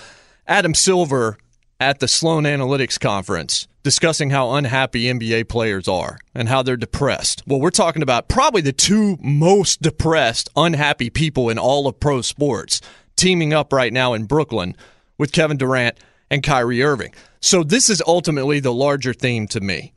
[0.47, 1.37] Adam Silver
[1.81, 7.43] at the Sloan Analytics Conference discussing how unhappy NBA players are and how they're depressed.
[7.45, 12.23] Well, we're talking about probably the two most depressed, unhappy people in all of pro
[12.23, 12.81] sports
[13.17, 14.77] teaming up right now in Brooklyn
[15.19, 15.99] with Kevin Durant
[16.31, 17.13] and Kyrie Irving.
[17.41, 19.93] So, this is ultimately the larger theme to me.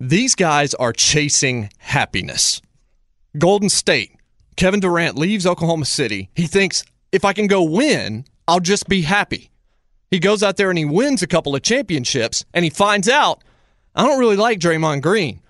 [0.00, 2.62] These guys are chasing happiness.
[3.36, 4.12] Golden State
[4.56, 6.30] Kevin Durant leaves Oklahoma City.
[6.36, 9.50] He thinks if I can go win, I'll just be happy.
[10.10, 13.42] He goes out there and he wins a couple of championships and he finds out
[13.96, 15.40] I don't really like Draymond Green.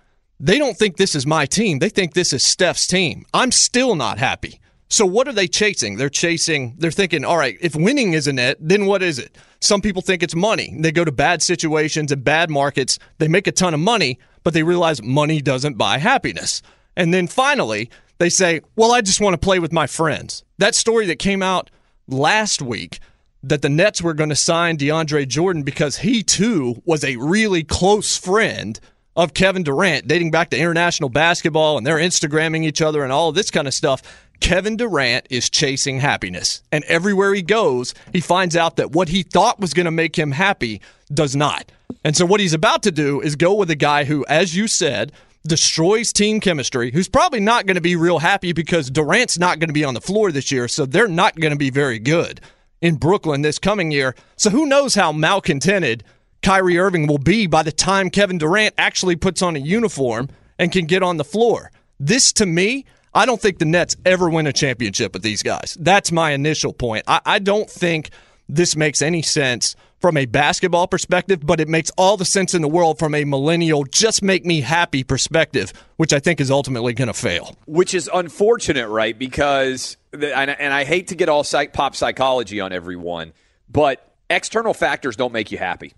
[0.40, 1.78] They don't think this is my team.
[1.78, 3.24] They think this is Steph's team.
[3.32, 4.60] I'm still not happy.
[4.88, 5.96] So what are they chasing?
[5.96, 9.36] They're chasing, they're thinking, all right, if winning isn't it, then what is it?
[9.60, 10.76] Some people think it's money.
[10.78, 12.98] They go to bad situations and bad markets.
[13.18, 16.62] They make a ton of money, but they realize money doesn't buy happiness.
[16.96, 20.44] And then finally, they say, well, I just want to play with my friends.
[20.58, 21.70] That story that came out
[22.06, 23.00] last week
[23.42, 27.62] that the Nets were going to sign DeAndre Jordan because he too was a really
[27.62, 28.80] close friend
[29.16, 33.32] of Kevin Durant, dating back to international basketball, and they're Instagramming each other and all
[33.32, 34.02] this kind of stuff.
[34.40, 36.62] Kevin Durant is chasing happiness.
[36.72, 40.16] And everywhere he goes, he finds out that what he thought was going to make
[40.16, 40.80] him happy
[41.12, 41.70] does not.
[42.02, 44.66] And so, what he's about to do is go with a guy who, as you
[44.66, 45.12] said,
[45.46, 49.68] destroys team chemistry, who's probably not going to be real happy because Durant's not going
[49.68, 52.40] to be on the floor this year, so they're not going to be very good
[52.80, 54.14] in Brooklyn this coming year.
[54.36, 56.04] So, who knows how malcontented
[56.42, 60.28] Kyrie Irving will be by the time Kevin Durant actually puts on a uniform
[60.58, 61.70] and can get on the floor.
[61.98, 62.84] This, to me,
[63.14, 65.76] I don't think the Nets ever win a championship with these guys.
[65.80, 67.04] That's my initial point.
[67.06, 68.10] I, I don't think
[68.48, 72.60] this makes any sense from a basketball perspective, but it makes all the sense in
[72.60, 76.92] the world from a millennial, just make me happy perspective, which I think is ultimately
[76.92, 77.56] going to fail.
[77.64, 79.18] Which is unfortunate, right?
[79.18, 83.32] Because, and I hate to get all psych, pop psychology on everyone,
[83.70, 85.94] but external factors don't make you happy.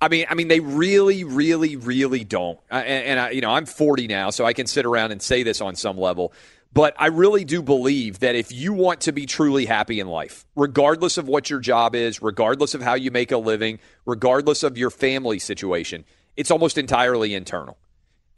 [0.00, 2.60] I mean, I mean, they really, really, really don't.
[2.70, 5.42] and, and I, you know, I'm 40 now, so I can sit around and say
[5.42, 6.32] this on some level.
[6.72, 10.46] But I really do believe that if you want to be truly happy in life,
[10.54, 14.78] regardless of what your job is, regardless of how you make a living, regardless of
[14.78, 16.04] your family situation,
[16.36, 17.76] it's almost entirely internal.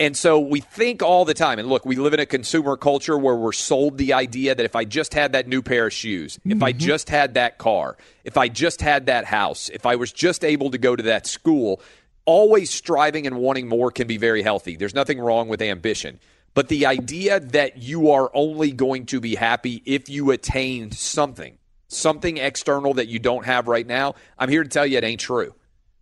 [0.01, 3.16] And so we think all the time, and look, we live in a consumer culture
[3.16, 6.39] where we're sold the idea that if I just had that new pair of shoes,
[6.39, 6.53] mm-hmm.
[6.53, 6.80] if I mm-hmm.
[6.80, 10.70] just had that car, if I just had that house, if I was just able
[10.70, 11.80] to go to that school,
[12.24, 14.76] always striving and wanting more can be very healthy.
[14.76, 16.18] There's nothing wrong with ambition.
[16.55, 21.59] But the idea that you are only going to be happy if you attain something,
[21.88, 25.20] something external that you don't have right now, I'm here to tell you it ain't
[25.20, 25.55] true.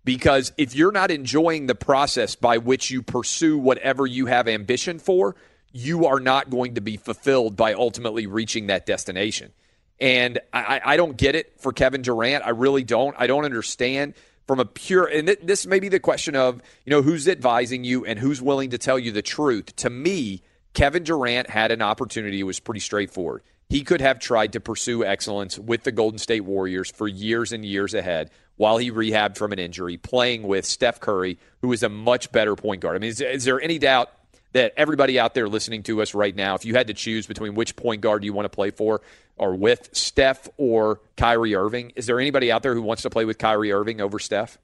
[0.02, 4.98] Because if you're not enjoying the process by which you pursue whatever you have ambition
[4.98, 5.36] for,
[5.72, 9.52] you are not going to be fulfilled by ultimately reaching that destination.
[10.00, 12.44] And I, I don't get it for Kevin Durant.
[12.44, 13.14] I really don't.
[13.18, 14.14] I don't understand
[14.50, 18.04] from a pure, and this may be the question of, you know, who's advising you
[18.04, 19.76] and who's willing to tell you the truth.
[19.76, 20.42] To me,
[20.74, 22.40] Kevin Durant had an opportunity.
[22.40, 23.44] It was pretty straightforward.
[23.68, 27.64] He could have tried to pursue excellence with the Golden State Warriors for years and
[27.64, 31.88] years ahead while he rehabbed from an injury, playing with Steph Curry, who is a
[31.88, 32.96] much better point guard.
[32.96, 34.10] I mean, is, is, there any doubt
[34.52, 37.54] that everybody out there listening to us right now, if you had to choose between
[37.54, 39.00] which point guard you want to play for
[39.36, 43.24] or with Steph or Kyrie Irving, is there anybody out there who wants to play
[43.24, 44.58] with Kyrie Irving over Steph?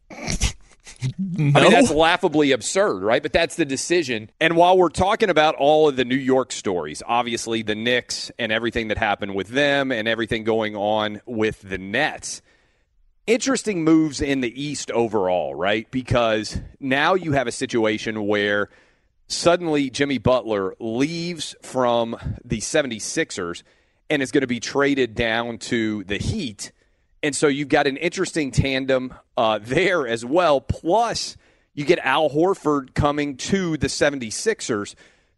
[1.19, 1.61] No.
[1.61, 3.23] I mean, that's laughably absurd, right?
[3.23, 4.31] But that's the decision.
[4.41, 8.51] And while we're talking about all of the New York stories, obviously the Knicks and
[8.51, 12.41] everything that happened with them and everything going on with the Nets,
[13.27, 15.91] interesting moves in the East overall, right?
[15.91, 18.71] Because now you have a situation where
[19.29, 23.63] suddenly Jimmy Butler leaves from the 76ers
[24.09, 26.73] and is going to be traded down to the Heat.
[27.23, 30.61] And so you've got an interesting tandem uh, there as well.
[30.61, 31.37] Plus,
[31.75, 34.95] you get Al Horford coming to the 76ers.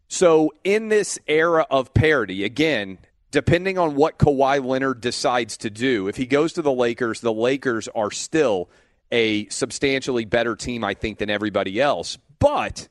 [0.07, 2.97] So, in this era of parity, again,
[3.31, 7.33] depending on what Kawhi Leonard decides to do, if he goes to the Lakers, the
[7.33, 8.69] Lakers are still
[9.11, 12.17] a substantially better team, I think, than everybody else.
[12.39, 12.87] But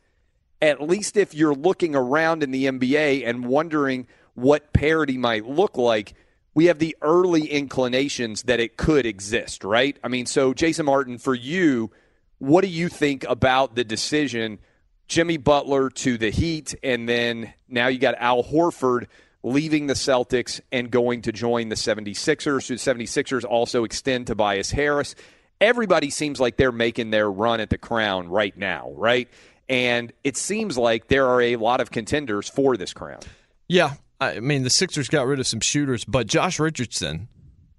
[0.61, 5.77] at least if you're looking around in the NBA and wondering what parity might look
[5.77, 6.15] like,
[6.55, 9.97] we have the early inclinations that it could exist, right?
[10.03, 11.91] I mean, so Jason Martin, for you,
[12.39, 14.59] what do you think about the decision,
[15.07, 19.07] Jimmy Butler to the Heat, and then now you got Al Horford
[19.43, 22.69] leaving the Celtics and going to join the 76ers.
[22.69, 25.15] The 76ers also extend Tobias Harris.
[25.61, 29.29] Everybody seems like they're making their run at the crown right now, right?
[29.69, 33.21] And it seems like there are a lot of contenders for this crown.
[33.69, 33.95] Yeah.
[34.21, 37.29] I mean, the Sixers got rid of some shooters, but Josh Richardson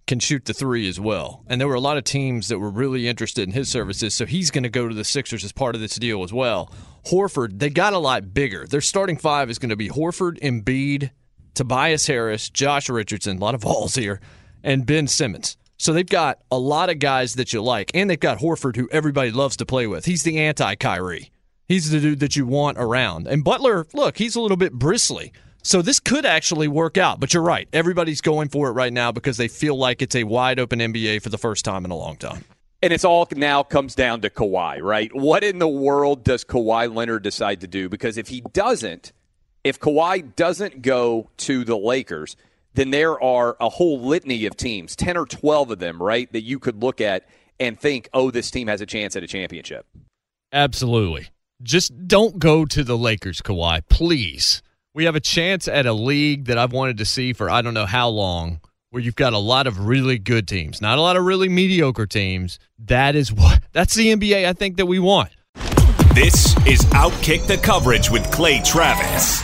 [0.07, 1.43] can shoot the three as well.
[1.47, 4.25] And there were a lot of teams that were really interested in his services, so
[4.25, 6.73] he's going to go to the Sixers as part of this deal as well.
[7.05, 8.65] Horford, they got a lot bigger.
[8.65, 11.11] Their starting five is going to be Horford, Embiid,
[11.53, 14.19] Tobias Harris, Josh Richardson, a lot of balls here,
[14.63, 15.57] and Ben Simmons.
[15.77, 18.89] So they've got a lot of guys that you like, and they've got Horford, who
[18.91, 20.05] everybody loves to play with.
[20.05, 21.31] He's the anti Kyrie.
[21.69, 23.27] He's the dude that you want around.
[23.27, 25.31] And Butler, look, he's a little bit bristly.
[25.61, 27.19] So this could actually work out.
[27.19, 27.69] But you're right.
[27.71, 31.21] Everybody's going for it right now because they feel like it's a wide open NBA
[31.21, 32.43] for the first time in a long time.
[32.81, 35.13] And it's all now comes down to Kawhi, right?
[35.13, 37.87] What in the world does Kawhi Leonard decide to do?
[37.87, 39.11] Because if he doesn't,
[39.63, 42.35] if Kawhi doesn't go to the Lakers,
[42.73, 46.41] then there are a whole litany of teams, 10 or 12 of them, right, that
[46.41, 47.27] you could look at
[47.59, 49.85] and think, oh, this team has a chance at a championship.
[50.51, 51.27] Absolutely.
[51.61, 54.61] Just don't go to the Lakers, Kawhi, please.
[54.93, 57.73] We have a chance at a league that I've wanted to see for I don't
[57.73, 61.17] know how long, where you've got a lot of really good teams, not a lot
[61.17, 62.59] of really mediocre teams.
[62.85, 65.31] That is what that's the NBA I think that we want.
[66.13, 69.43] This is Outkick the Coverage with Clay Travis.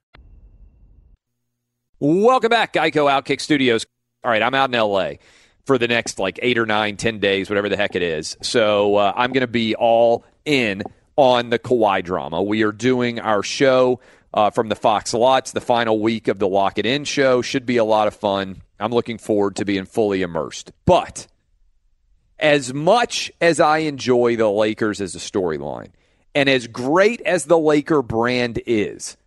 [2.03, 3.85] Welcome back, Geico Outkick Studios.
[4.23, 5.17] All right, I'm out in LA
[5.67, 8.35] for the next like eight or nine, ten days, whatever the heck it is.
[8.41, 10.81] So uh, I'm going to be all in
[11.15, 12.41] on the Kawhi drama.
[12.41, 13.99] We are doing our show
[14.33, 17.43] uh, from the Fox Lots, the final week of the Lock It In show.
[17.43, 18.63] Should be a lot of fun.
[18.79, 20.71] I'm looking forward to being fully immersed.
[20.87, 21.27] But
[22.39, 25.89] as much as I enjoy the Lakers as a storyline,
[26.33, 29.17] and as great as the Laker brand is,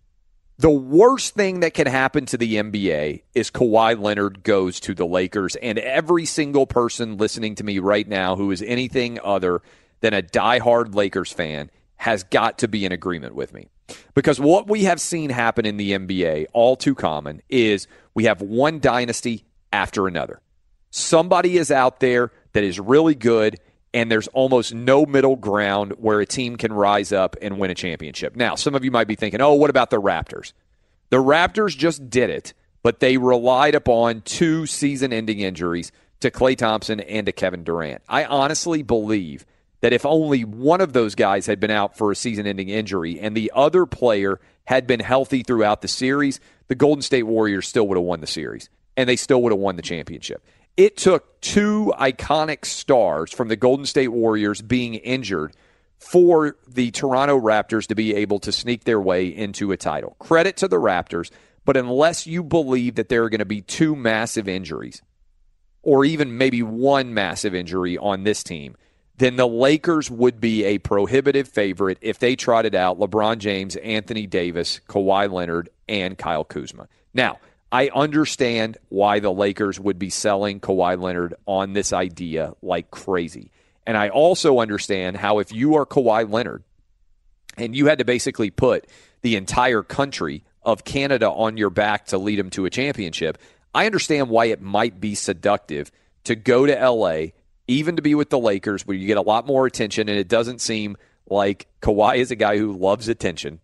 [0.58, 5.06] the worst thing that can happen to the NBA is Kawhi Leonard goes to the
[5.06, 9.62] Lakers, and every single person listening to me right now who is anything other
[10.00, 13.68] than a diehard Lakers fan has got to be in agreement with me.
[14.14, 18.40] Because what we have seen happen in the NBA, all too common, is we have
[18.40, 20.40] one dynasty after another.
[20.90, 23.58] Somebody is out there that is really good,
[23.94, 27.74] and there's almost no middle ground where a team can rise up and win a
[27.74, 28.34] championship.
[28.34, 30.52] Now, some of you might be thinking, oh, what about the Raptors?
[31.10, 36.56] The Raptors just did it, but they relied upon two season ending injuries to Klay
[36.56, 38.02] Thompson and to Kevin Durant.
[38.08, 39.46] I honestly believe
[39.80, 43.20] that if only one of those guys had been out for a season ending injury
[43.20, 47.86] and the other player had been healthy throughout the series, the Golden State Warriors still
[47.86, 50.42] would have won the series and they still would have won the championship.
[50.76, 55.54] It took two iconic stars from the Golden State Warriors being injured
[55.98, 60.16] for the Toronto Raptors to be able to sneak their way into a title.
[60.18, 61.30] Credit to the Raptors,
[61.64, 65.00] but unless you believe that there are going to be two massive injuries,
[65.82, 68.76] or even maybe one massive injury on this team,
[69.16, 74.26] then the Lakers would be a prohibitive favorite if they trotted out LeBron James, Anthony
[74.26, 76.88] Davis, Kawhi Leonard, and Kyle Kuzma.
[77.12, 77.38] Now,
[77.74, 83.50] I understand why the Lakers would be selling Kawhi Leonard on this idea like crazy.
[83.84, 86.62] And I also understand how if you are Kawhi Leonard
[87.56, 88.86] and you had to basically put
[89.22, 93.38] the entire country of Canada on your back to lead them to a championship,
[93.74, 95.90] I understand why it might be seductive
[96.22, 97.32] to go to LA,
[97.66, 100.28] even to be with the Lakers, where you get a lot more attention, and it
[100.28, 100.96] doesn't seem
[101.28, 103.58] like Kawhi is a guy who loves attention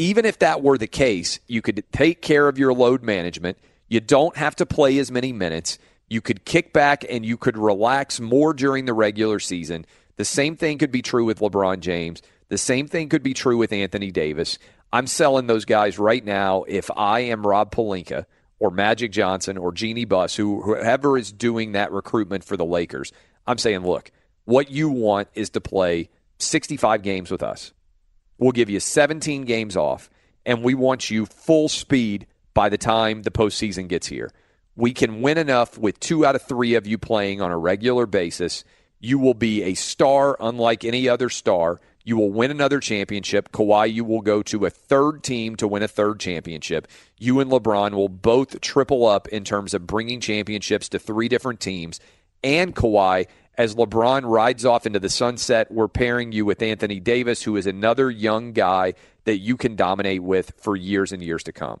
[0.00, 3.58] even if that were the case, you could take care of your load management.
[3.86, 5.78] You don't have to play as many minutes.
[6.08, 9.84] You could kick back and you could relax more during the regular season.
[10.16, 12.22] The same thing could be true with LeBron James.
[12.48, 14.58] The same thing could be true with Anthony Davis.
[14.90, 18.24] I'm selling those guys right now if I am Rob Pelinka
[18.58, 23.12] or Magic Johnson or Jeanie Buss, who, whoever is doing that recruitment for the Lakers.
[23.46, 24.10] I'm saying, look,
[24.46, 26.08] what you want is to play
[26.38, 27.74] 65 games with us.
[28.40, 30.10] We'll give you 17 games off,
[30.46, 34.32] and we want you full speed by the time the postseason gets here.
[34.74, 38.06] We can win enough with two out of three of you playing on a regular
[38.06, 38.64] basis.
[38.98, 41.80] You will be a star unlike any other star.
[42.02, 43.52] You will win another championship.
[43.52, 46.88] Kawhi, you will go to a third team to win a third championship.
[47.18, 51.60] You and LeBron will both triple up in terms of bringing championships to three different
[51.60, 52.00] teams.
[52.42, 53.26] And Kawhi,
[53.60, 57.66] as LeBron rides off into the sunset, we're pairing you with Anthony Davis, who is
[57.66, 61.78] another young guy that you can dominate with for years and years to come.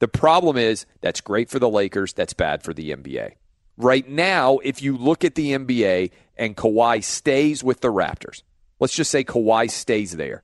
[0.00, 3.36] The problem is that's great for the Lakers, that's bad for the NBA.
[3.78, 8.42] Right now, if you look at the NBA and Kawhi stays with the Raptors,
[8.78, 10.42] let's just say Kawhi stays there.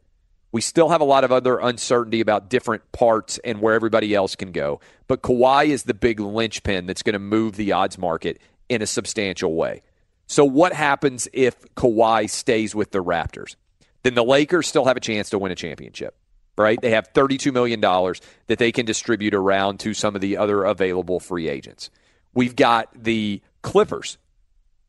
[0.51, 4.35] We still have a lot of other uncertainty about different parts and where everybody else
[4.35, 4.81] can go.
[5.09, 8.87] But Kawhi is the big linchpin that's going to move the odds market in a
[8.87, 9.83] substantial way.
[10.27, 13.57] So what happens if Kawhi stays with the Raptors?
[14.03, 16.17] Then the Lakers still have a chance to win a championship,
[16.57, 16.81] right?
[16.81, 21.21] They have $32 million that they can distribute around to some of the other available
[21.21, 21.91] free agents.
[22.35, 24.19] We've got the Clippers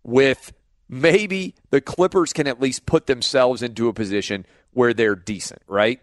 [0.04, 0.54] with
[0.90, 6.02] maybe the Clippers can at least put themselves into a position where they're decent, right?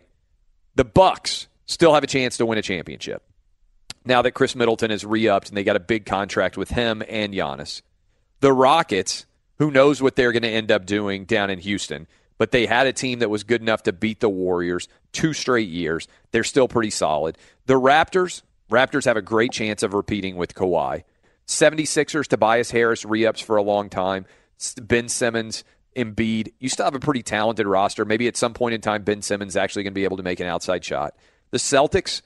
[0.75, 3.23] The Bucks still have a chance to win a championship.
[4.05, 7.33] Now that Khris Middleton is re-upped and they got a big contract with him and
[7.35, 7.83] Giannis.
[8.43, 9.25] The Rockets,
[9.59, 12.09] who knows what they're going to end up doing down in Houston,
[12.39, 15.69] but they had a team that was good enough to beat the Warriors two straight
[15.69, 16.09] years.
[16.33, 17.39] They're still pretty solid.
[17.67, 21.05] The Raptors, Raptors have a great chance of repeating with Kawhi.
[21.47, 24.27] 76ers, Tobias Harris re-ups for a long time.
[24.81, 25.63] Ben Simmons,
[25.97, 26.53] Embiid.
[26.59, 28.05] You still have a pretty talented roster.
[28.05, 30.41] Maybe at some point in time, Ben Simmons actually going to be able to make
[30.41, 31.15] an outside shot.
[31.53, 32.23] The Celtics,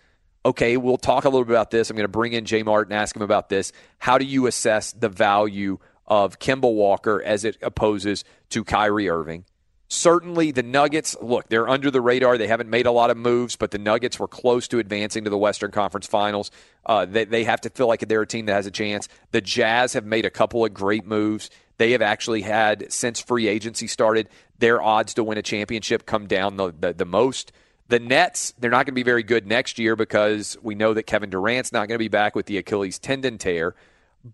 [0.46, 1.90] okay, we'll talk a little bit about this.
[1.90, 3.70] I'm going to bring in Jay Martin, ask him about this.
[3.98, 9.44] How do you assess the value of Kemba Walker as it opposes to Kyrie Irving?
[9.88, 12.36] Certainly, the Nuggets, look, they're under the radar.
[12.38, 15.30] They haven't made a lot of moves, but the Nuggets were close to advancing to
[15.30, 16.50] the Western Conference Finals.
[16.84, 19.08] Uh, they, they have to feel like they're a team that has a chance.
[19.30, 21.50] The Jazz have made a couple of great moves.
[21.78, 24.28] They have actually had, since free agency started,
[24.58, 27.52] their odds to win a championship come down the, the, the most.
[27.88, 31.04] The Nets, they're not going to be very good next year because we know that
[31.04, 33.76] Kevin Durant's not going to be back with the Achilles tendon tear.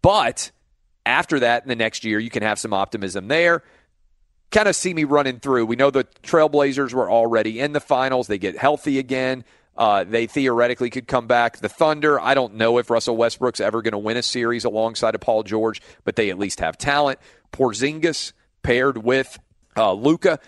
[0.00, 0.50] But
[1.04, 3.62] after that, in the next year, you can have some optimism there
[4.52, 5.66] kind of see me running through.
[5.66, 8.28] We know the Trailblazers were already in the finals.
[8.28, 9.44] They get healthy again.
[9.76, 11.56] Uh, they theoretically could come back.
[11.56, 15.14] The Thunder, I don't know if Russell Westbrook's ever going to win a series alongside
[15.14, 17.18] of Paul George, but they at least have talent.
[17.52, 19.38] Porzingis paired with
[19.76, 20.38] uh, Luka.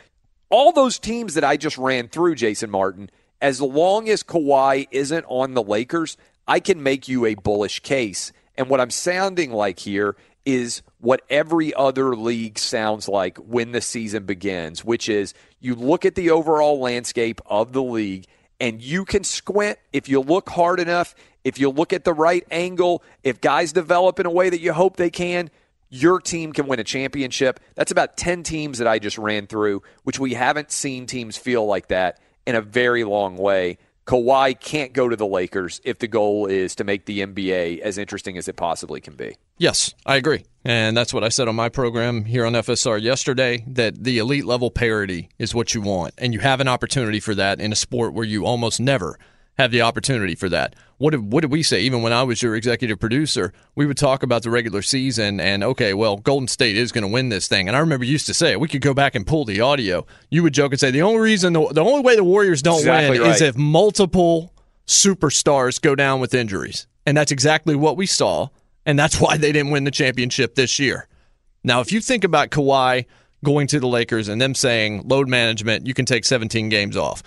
[0.50, 3.10] All those teams that I just ran through, Jason Martin,
[3.40, 8.30] as long as Kawhi isn't on the Lakers, I can make you a bullish case.
[8.56, 13.80] And what I'm sounding like here is what every other league sounds like when the
[13.80, 18.26] season begins, which is you look at the overall landscape of the league
[18.60, 21.14] and you can squint if you look hard enough,
[21.44, 24.72] if you look at the right angle, if guys develop in a way that you
[24.72, 25.50] hope they can,
[25.90, 27.60] your team can win a championship.
[27.74, 31.66] That's about 10 teams that I just ran through, which we haven't seen teams feel
[31.66, 33.78] like that in a very long way.
[34.06, 37.96] Kawhi can't go to the Lakers if the goal is to make the NBA as
[37.96, 39.36] interesting as it possibly can be.
[39.56, 40.44] Yes, I agree.
[40.64, 44.44] And that's what I said on my program here on FSR yesterday that the elite
[44.44, 46.14] level parity is what you want.
[46.18, 49.18] And you have an opportunity for that in a sport where you almost never
[49.56, 50.74] have the opportunity for that.
[50.98, 51.80] What did, what did we say?
[51.82, 55.62] Even when I was your executive producer, we would talk about the regular season and,
[55.62, 57.68] okay, well, Golden State is going to win this thing.
[57.68, 60.06] And I remember you used to say, we could go back and pull the audio.
[60.30, 62.78] You would joke and say, the only reason, the, the only way the Warriors don't
[62.78, 63.36] exactly win right.
[63.36, 64.52] is if multiple
[64.86, 66.86] superstars go down with injuries.
[67.06, 68.48] And that's exactly what we saw.
[68.86, 71.08] And that's why they didn't win the championship this year.
[71.62, 73.06] Now, if you think about Kawhi
[73.42, 77.22] going to the Lakers and them saying load management, you can take 17 games off.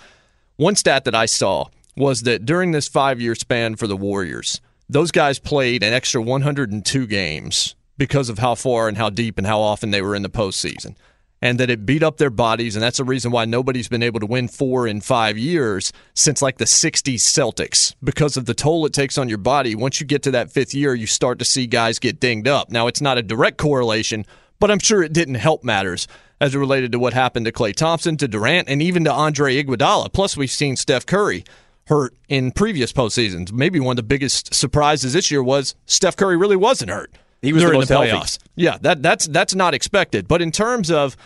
[0.56, 1.66] One stat that I saw
[1.98, 6.22] was that during this five year span for the Warriors, those guys played an extra
[6.22, 10.22] 102 games because of how far and how deep and how often they were in
[10.22, 10.94] the postseason.
[11.40, 14.18] And that it beat up their bodies, and that's the reason why nobody's been able
[14.18, 18.86] to win four in five years since like the 60s Celtics because of the toll
[18.86, 19.76] it takes on your body.
[19.76, 22.70] Once you get to that fifth year, you start to see guys get dinged up.
[22.70, 24.26] Now, it's not a direct correlation,
[24.58, 26.08] but I'm sure it didn't help matters
[26.40, 29.62] as it related to what happened to Klay Thompson, to Durant, and even to Andre
[29.62, 30.12] Iguodala.
[30.12, 31.44] Plus, we've seen Steph Curry
[31.88, 33.52] hurt in previous postseasons.
[33.52, 37.12] Maybe one of the biggest surprises this year was Steph Curry really wasn't hurt.
[37.42, 38.10] He was the during the healthy.
[38.10, 38.38] playoffs.
[38.56, 40.28] Yeah, that that's that's not expected.
[40.28, 41.16] But in terms of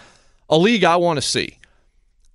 [0.48, 1.58] a league I want to see,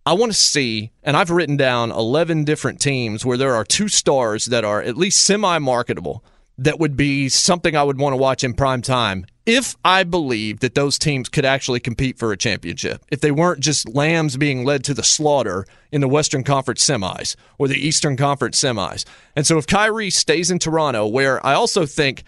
[0.05, 3.87] I want to see, and I've written down 11 different teams where there are two
[3.87, 6.23] stars that are at least semi marketable
[6.57, 10.59] that would be something I would want to watch in prime time if I believe
[10.59, 13.05] that those teams could actually compete for a championship.
[13.09, 17.35] If they weren't just lambs being led to the slaughter in the Western Conference semis
[17.57, 19.05] or the Eastern Conference semis.
[19.35, 22.23] And so if Kyrie stays in Toronto, where I also think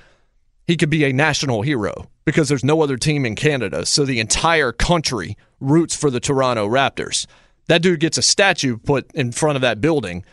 [0.65, 4.19] he could be a national hero because there's no other team in Canada, so the
[4.19, 7.26] entire country roots for the Toronto Raptors.
[7.68, 10.23] That dude gets a statue put in front of that building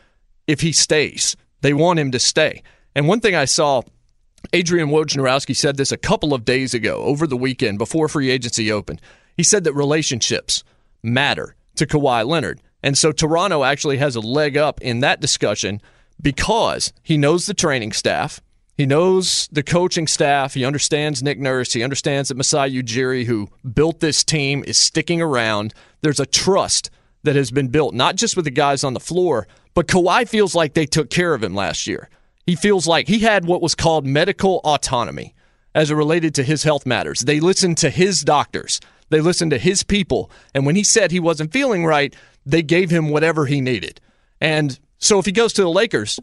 [0.46, 1.36] if he stays.
[1.62, 2.62] They want him to stay.
[2.96, 3.82] And one thing I saw,
[4.54, 8.72] Adrian Wojnarowski said this a couple of days ago over the weekend before free agency
[8.72, 9.02] opened.
[9.36, 10.64] He said that relationships
[11.02, 12.62] matter to Kawhi Leonard.
[12.82, 15.82] And so Toronto actually has a leg up in that discussion
[16.22, 18.40] because he knows the training staff.
[18.78, 20.54] He knows the coaching staff.
[20.54, 21.74] He understands Nick Nurse.
[21.74, 25.74] He understands that Masai Ujiri, who built this team, is sticking around.
[26.00, 26.88] There's a trust
[27.24, 30.54] that has been built, not just with the guys on the floor, but Kawhi feels
[30.54, 32.08] like they took care of him last year.
[32.46, 35.34] He feels like he had what was called medical autonomy
[35.74, 37.20] as it related to his health matters.
[37.20, 40.30] They listened to his doctors, they listened to his people.
[40.54, 42.14] And when he said he wasn't feeling right,
[42.44, 44.00] they gave him whatever he needed.
[44.40, 46.18] And so if he goes to the Lakers,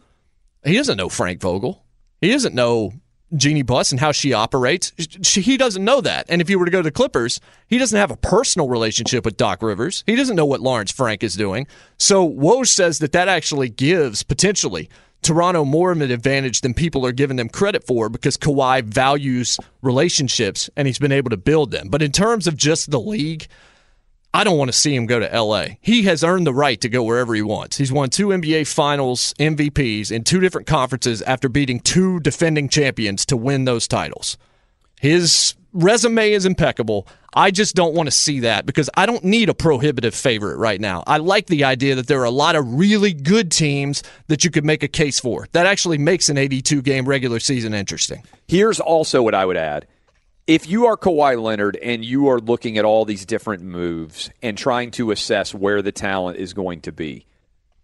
[0.66, 1.84] he doesn't know Frank Vogel.
[2.22, 2.94] He doesn't know
[3.36, 4.94] Jeanie Buss and how she operates.
[5.24, 6.26] She, he doesn't know that.
[6.30, 9.26] And if he were to go to the Clippers, he doesn't have a personal relationship
[9.26, 10.04] with Doc Rivers.
[10.06, 11.68] He doesn't know what Lawrence Frank is doing.
[11.98, 14.90] So Woj says that that actually gives potentially
[15.24, 19.58] Toronto more of an advantage than people are giving them credit for because Kawhi values
[19.82, 21.90] relationships and he's been able to build them.
[21.90, 23.48] But in terms of just the league,
[24.36, 25.76] I don't want to see him go to LA.
[25.80, 27.78] He has earned the right to go wherever he wants.
[27.78, 33.28] He's won two NBA Finals MVPs in two different conferences after beating two defending champions
[33.28, 34.38] to win those titles.
[35.00, 37.08] His resume is impeccable.
[37.34, 40.80] I just don't want to see that because I don't need a prohibitive favorite right
[40.80, 41.04] now.
[41.08, 44.52] I like the idea that there are a lot of really good teams that you
[44.52, 45.48] could make a case for.
[45.54, 48.24] That actually makes an 82 game regular season interesting.
[48.48, 49.88] Here's also what I would add.
[50.46, 54.58] If you are Kawhi Leonard and you are looking at all these different moves and
[54.58, 57.26] trying to assess where the talent is going to be,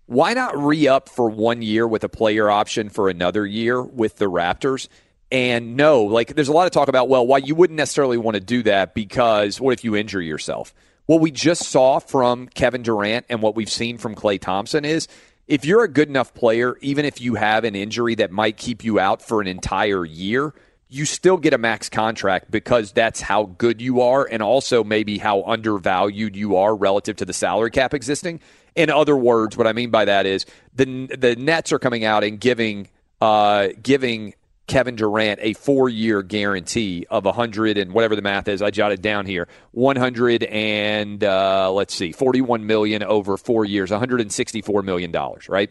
[0.08, 4.18] why not re up for one year with a player option for another year with
[4.18, 4.90] the Raptors?
[5.32, 8.36] And no, like there's a lot of talk about, well, why you wouldn't necessarily want
[8.36, 10.74] to do that because what if you injure yourself?
[11.06, 15.08] What we just saw from Kevin Durant and what we've seen from Klay Thompson is
[15.48, 18.84] if you're a good enough player, even if you have an injury that might keep
[18.84, 20.54] you out for an entire year,
[20.88, 25.20] you still get a max contract because that's how good you are and also maybe
[25.20, 28.40] how undervalued you are relative to the salary cap existing.
[28.76, 30.46] In other words, what I mean by that is
[30.76, 32.88] the the Nets are coming out and giving
[33.22, 34.34] uh, giving
[34.70, 38.70] Kevin Durant a four year guarantee of a hundred and whatever the math is, I
[38.70, 43.92] jotted down here, one hundred and uh, let's see, forty one million over four years,
[43.92, 45.70] one hundred and sixty four million dollars, right?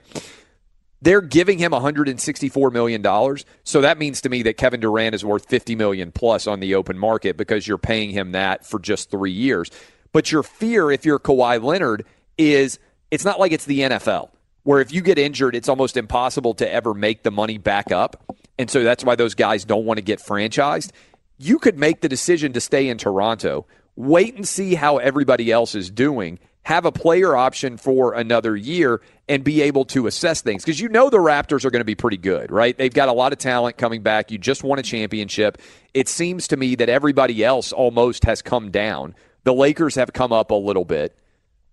[1.01, 5.25] They're giving him 164 million dollars, so that means to me that Kevin Durant is
[5.25, 9.09] worth 50 million plus on the open market because you're paying him that for just
[9.09, 9.71] three years.
[10.11, 12.05] But your fear, if you're Kawhi Leonard,
[12.37, 12.81] is
[13.13, 14.31] it's not like it's the NFL
[14.65, 18.37] where if you get injured, it's almost impossible to ever make the money back up.
[18.59, 20.91] And so that's why those guys don't want to get franchised.
[21.39, 25.75] You could make the decision to stay in Toronto, wait and see how everybody else
[25.75, 30.65] is doing, have a player option for another year, and be able to assess things.
[30.65, 32.77] Because you know the Raptors are going to be pretty good, right?
[32.77, 34.31] They've got a lot of talent coming back.
[34.31, 35.59] You just won a championship.
[35.95, 39.15] It seems to me that everybody else almost has come down.
[39.45, 41.17] The Lakers have come up a little bit.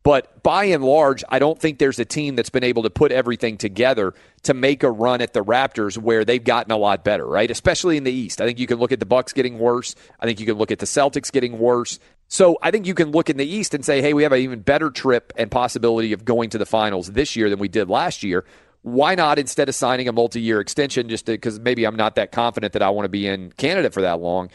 [0.06, 3.12] But by and large, I don't think there's a team that's been able to put
[3.12, 4.14] everything together
[4.44, 7.50] to make a run at the Raptors where they've gotten a lot better, right?
[7.50, 8.40] Especially in the East.
[8.40, 9.96] I think you can look at the Bucks getting worse.
[10.20, 11.98] I think you can look at the Celtics getting worse.
[12.28, 14.42] So I think you can look in the East and say, hey, we have an
[14.42, 17.90] even better trip and possibility of going to the finals this year than we did
[17.90, 18.46] last year.
[18.84, 22.74] Why not instead of signing a multi-year extension, just because maybe I'm not that confident
[22.74, 24.52] that I want to be in Canada for that long?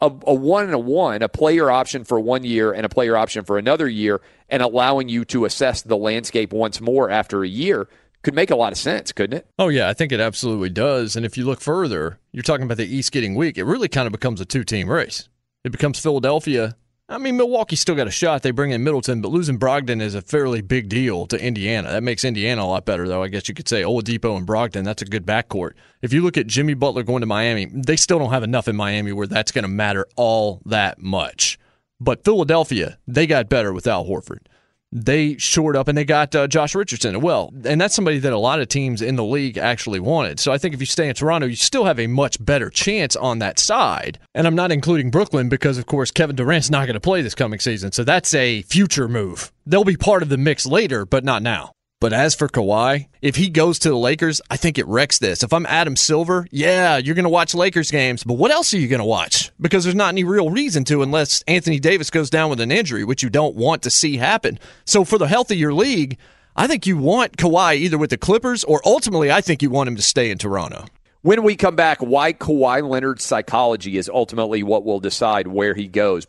[0.00, 3.16] A, a, one and a one, a player option for one year and a player
[3.16, 7.48] option for another year, and allowing you to assess the landscape once more after a
[7.48, 7.88] year
[8.22, 9.46] could make a lot of sense, couldn't it?
[9.58, 11.16] Oh, yeah, I think it absolutely does.
[11.16, 13.56] And if you look further, you're talking about the East getting weak.
[13.56, 15.28] It really kind of becomes a two team race.
[15.64, 16.76] It becomes Philadelphia
[17.10, 18.42] I mean, Milwaukee still got a shot.
[18.42, 21.90] They bring in Middleton, but losing Brogdon is a fairly big deal to Indiana.
[21.90, 23.24] That makes Indiana a lot better, though.
[23.24, 24.84] I guess you could say Oladipo and Brogdon.
[24.84, 25.72] That's a good backcourt.
[26.02, 28.76] If you look at Jimmy Butler going to Miami, they still don't have enough in
[28.76, 31.58] Miami where that's going to matter all that much.
[31.98, 34.46] But Philadelphia, they got better without Horford
[34.92, 37.20] they shored up and they got uh, Josh Richardson.
[37.20, 40.40] Well, and that's somebody that a lot of teams in the league actually wanted.
[40.40, 43.16] So I think if you stay in Toronto, you still have a much better chance
[43.16, 44.18] on that side.
[44.34, 47.34] And I'm not including Brooklyn because, of course, Kevin Durant's not going to play this
[47.34, 47.92] coming season.
[47.92, 49.52] So that's a future move.
[49.66, 51.72] They'll be part of the mix later, but not now.
[52.00, 55.42] But as for Kawhi, if he goes to the Lakers, I think it wrecks this.
[55.42, 58.78] If I'm Adam Silver, yeah, you're going to watch Lakers games, but what else are
[58.78, 59.50] you going to watch?
[59.60, 63.04] Because there's not any real reason to unless Anthony Davis goes down with an injury,
[63.04, 64.58] which you don't want to see happen.
[64.86, 66.16] So for the health of your league,
[66.56, 69.88] I think you want Kawhi either with the Clippers or ultimately, I think you want
[69.88, 70.86] him to stay in Toronto.
[71.20, 75.86] When we come back, why Kawhi Leonard's psychology is ultimately what will decide where he
[75.86, 76.26] goes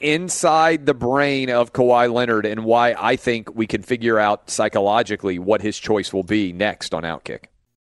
[0.00, 5.38] inside the brain of Kawhi Leonard and why I think we can figure out psychologically
[5.38, 7.44] what his choice will be next on Outkick.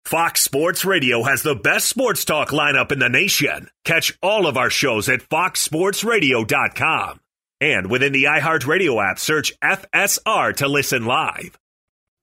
[0.04, 3.70] Fox Sports Radio has the best sports talk lineup in the nation.
[3.86, 7.20] Catch all of our shows at foxsportsradio.com.
[7.62, 11.58] And within the iHeartRadio app, search FSR to listen live.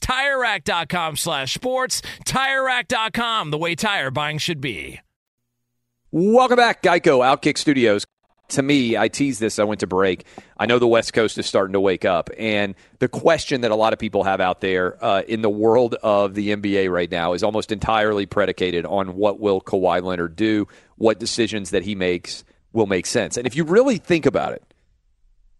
[0.00, 2.02] TireRack.com slash sports.
[2.24, 5.00] TireRack.com, the way tire buying should be.
[6.12, 8.06] Welcome back, Geico Outkick Studios.
[8.50, 9.58] To me, I teased this.
[9.58, 10.24] I went to break.
[10.56, 13.74] I know the West Coast is starting to wake up, and the question that a
[13.74, 17.32] lot of people have out there uh, in the world of the NBA right now
[17.32, 22.44] is almost entirely predicated on what will Kawhi Leonard do, what decisions that he makes
[22.72, 23.36] will make sense.
[23.36, 24.62] And if you really think about it,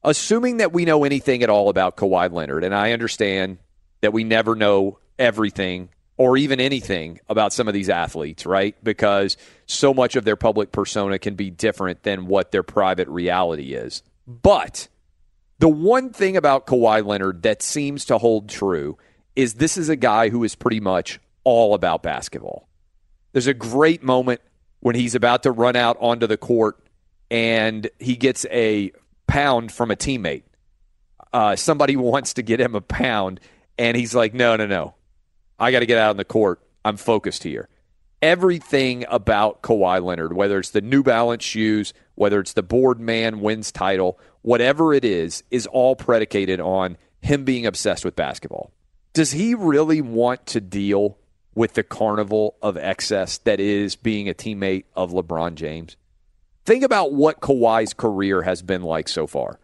[0.04, 3.58] assuming that we know anything at all about Kawhi Leonard, and I understand
[4.01, 8.74] that we never know everything or even anything about some of these athletes, right?
[8.82, 9.36] Because
[9.66, 14.02] so much of their public persona can be different than what their private reality is.
[14.27, 14.89] But
[15.59, 18.97] the one thing about Kawhi Leonard that seems to hold true
[19.35, 22.68] is this is a guy who is pretty much all about basketball.
[23.32, 24.40] There's a great moment
[24.81, 26.78] when he's about to run out onto the court
[27.31, 28.93] and he gets a
[29.27, 30.44] pound from a teammate.
[31.32, 33.40] Uh, somebody wants to get him a pound,
[33.78, 34.94] and he's like, no, no, no.
[35.58, 36.60] I got to get out on the court.
[36.84, 37.68] I'm focused here.
[38.22, 43.40] Everything about Kawhi Leonard, whether it's the New Balance shoes, whether it's the board man
[43.40, 48.72] wins title, whatever it is, is all predicated on him being obsessed with basketball.
[49.12, 51.18] Does he really want to deal
[51.54, 55.96] with the carnival of excess that is being a teammate of LeBron James?
[56.64, 59.58] Think about what Kawhi's career has been like so far.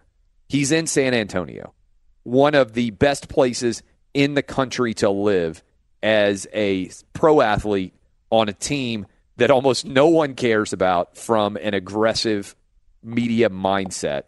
[0.48, 1.74] He's in San Antonio,
[2.22, 3.82] one of the best places
[4.14, 5.62] in the country to live
[6.02, 7.94] as a pro athlete
[8.30, 9.06] on a team
[9.36, 12.54] that almost no one cares about from an aggressive
[13.02, 14.24] media mindset.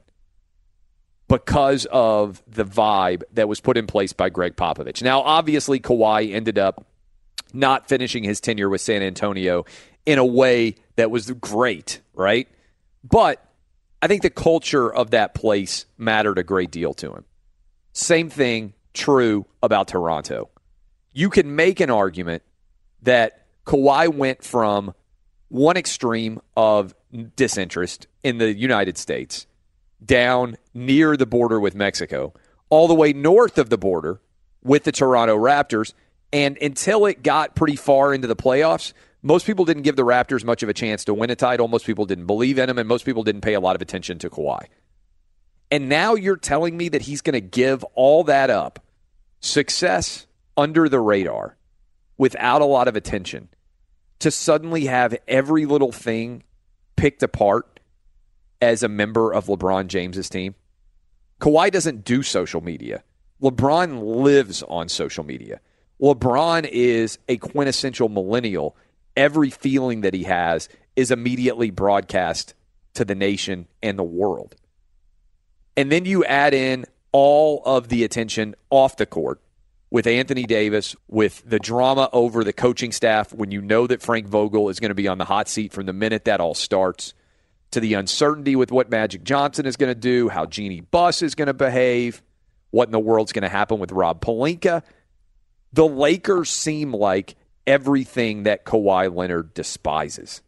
[1.28, 5.02] because of the vibe that was put in place by Gregg Popovich.
[5.02, 6.86] Now, obviously, Kawhi ended up
[7.52, 9.64] not finishing his tenure with San Antonio
[10.04, 12.46] in a way that was great, right?
[13.02, 13.44] But
[14.02, 17.24] I think the culture of that place mattered a great deal to him.
[17.92, 20.48] Same thing true about Toronto.
[21.12, 22.42] You can make an argument
[23.02, 24.94] that Kawhi went from
[25.48, 26.94] one extreme of
[27.36, 29.46] disinterest in the United States
[30.04, 32.32] down near the border with Mexico,
[32.70, 34.20] all the way north of the border
[34.62, 35.92] with the Toronto Raptors.
[36.32, 38.92] And until it got pretty far into the playoffs,
[39.22, 41.68] most people didn't give the Raptors much of a chance to win a title.
[41.68, 44.18] Most people didn't believe in them, and most people didn't pay a lot of attention
[44.18, 44.66] to Kawhi.
[45.70, 48.83] And now you're telling me that he's going to give all that up,
[49.44, 50.26] success
[50.56, 51.56] under the radar,
[52.16, 53.48] without a lot of attention,
[54.20, 56.42] to suddenly have every little thing
[56.96, 57.80] picked apart
[58.62, 60.54] as a member of LeBron James's team.
[61.40, 63.02] Kawhi doesn't do social media.
[63.42, 65.60] LeBron lives on social media.
[66.00, 68.76] LeBron is a quintessential millennial.
[69.16, 72.54] Every feeling that he has is immediately broadcast
[72.94, 74.54] to the nation and the world.
[75.76, 79.40] And then you add in all of the attention off the court
[79.88, 84.26] with Anthony Davis, with the drama over the coaching staff when you know that Frank
[84.26, 87.14] Vogel is going to be on the hot seat from the minute that all starts,
[87.70, 91.36] to the uncertainty with what Magic Johnson is going to do, how Jeanie Buss is
[91.36, 92.20] going to behave,
[92.72, 94.82] what in the world's going to happen with Rob Pelinka.
[95.72, 100.42] The Lakers seem like everything that Kawhi Leonard despises.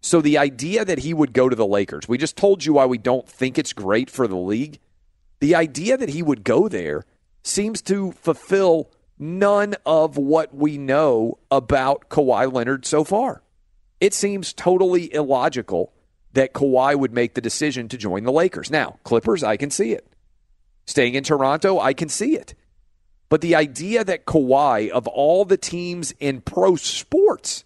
[0.00, 2.86] So the idea that he would go to the Lakers, we just told you why
[2.86, 4.78] we don't think it's great for the league.
[5.40, 7.04] The idea that he would go there
[7.42, 13.42] seems to fulfill none of what we know about Kawhi Leonard so far.
[14.00, 15.92] It seems totally illogical
[16.32, 18.70] that Kawhi would make the decision to join the Lakers.
[18.70, 20.06] Now, Clippers, I can see it.
[20.86, 22.54] Staying in Toronto, I can see it.
[23.28, 27.64] But the idea that Kawhi, of all the teams in pro sports,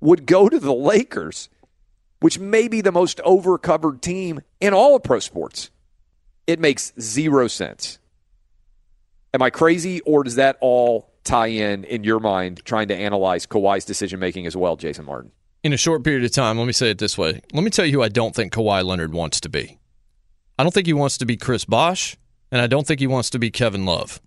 [0.00, 1.48] would go to the Lakers,
[2.20, 5.70] which may be the most overcovered team in all of pro sports,
[6.46, 7.98] it makes zero sense.
[9.34, 13.46] Am I crazy, or does that all tie in in your mind trying to analyze
[13.46, 15.32] Kawhi's decision making as well, Jason Martin?
[15.62, 17.40] In a short period of time, let me say it this way.
[17.52, 19.78] Let me tell you who I don't think Kawhi Leonard wants to be.
[20.58, 22.16] I don't think he wants to be Chris Bosh,
[22.50, 24.20] and I don't think he wants to be Kevin Love.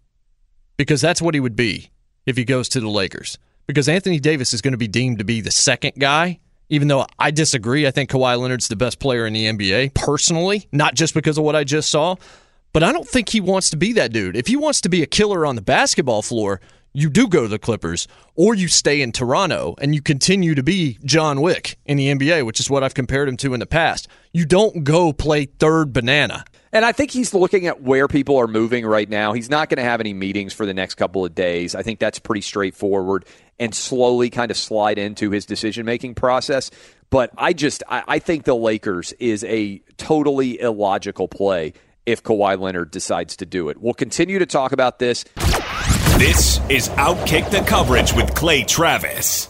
[0.78, 1.90] Because that's what he would be
[2.26, 3.40] if he goes to the Lakers.
[3.66, 6.40] Because Anthony Davis is going to be deemed to be the second guy,
[6.70, 7.86] even though I disagree.
[7.88, 11.44] I think Kawhi Leonard's the best player in the NBA, personally, not just because of
[11.44, 12.16] what I just saw.
[12.72, 14.36] But I don't think he wants to be that dude.
[14.36, 16.62] If he wants to be a killer on the basketball floor,
[16.94, 20.64] you do go to the Clippers or you stay in Toronto and you continue to
[20.64, 23.66] be John Wick in the NBA, which is what I've compared him to in the
[23.66, 24.08] past.
[24.34, 26.46] You don't go play third banana.
[26.72, 29.34] And I think he's looking at where people are moving right now.
[29.34, 31.74] He's not going to have any meetings for the next couple of days.
[31.74, 33.26] I think that's pretty straightforward
[33.60, 36.72] and slowly kind of slide into his decision making process.
[37.10, 41.74] But I just I, I think the Lakers is a totally illogical play
[42.06, 43.78] if Kawhi Leonard decides to do it.
[43.80, 45.26] We'll continue to talk about this.
[46.18, 49.50] This is Outkick the Coverage with Clay Travis.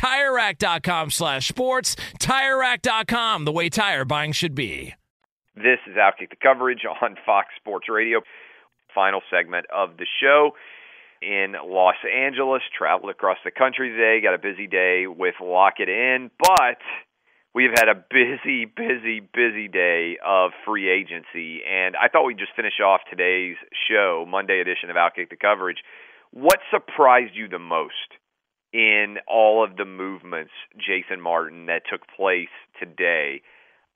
[0.00, 1.94] TireRack.com slash sports.
[2.18, 4.94] TireRack.com, the way tire buying should be.
[5.54, 8.22] This is Outkick the Coverage on Fox Sports Radio.
[8.94, 10.52] Final segment of the show
[11.20, 12.62] in Los Angeles.
[12.76, 14.22] Traveled across the country today.
[14.22, 16.78] Got a busy day with Lock It In, but
[17.54, 21.60] we've had a busy, busy, busy day of free agency.
[21.68, 23.56] And I thought we'd just finish off today's
[23.86, 25.84] show, Monday edition of Outkick the Coverage.
[26.30, 28.16] What surprised you the most
[28.72, 33.42] in all of the movements, Jason Martin, that took place today.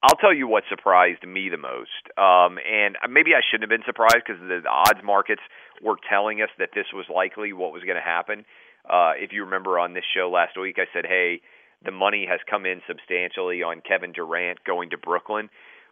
[0.02, 2.05] I'll tell you what surprised me the most.
[2.18, 5.40] Um, and maybe I shouldn't have been surprised because the, the odds markets
[5.82, 8.44] were telling us that this was likely what was going to happen.
[8.84, 11.40] Uh, if you remember on this show last week, I said, hey,
[11.84, 15.48] the money has come in substantially on Kevin Durant going to Brooklyn.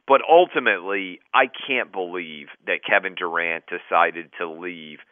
[0.06, 4.98] But ultimately, I can't believe that Kevin Durant decided to leave–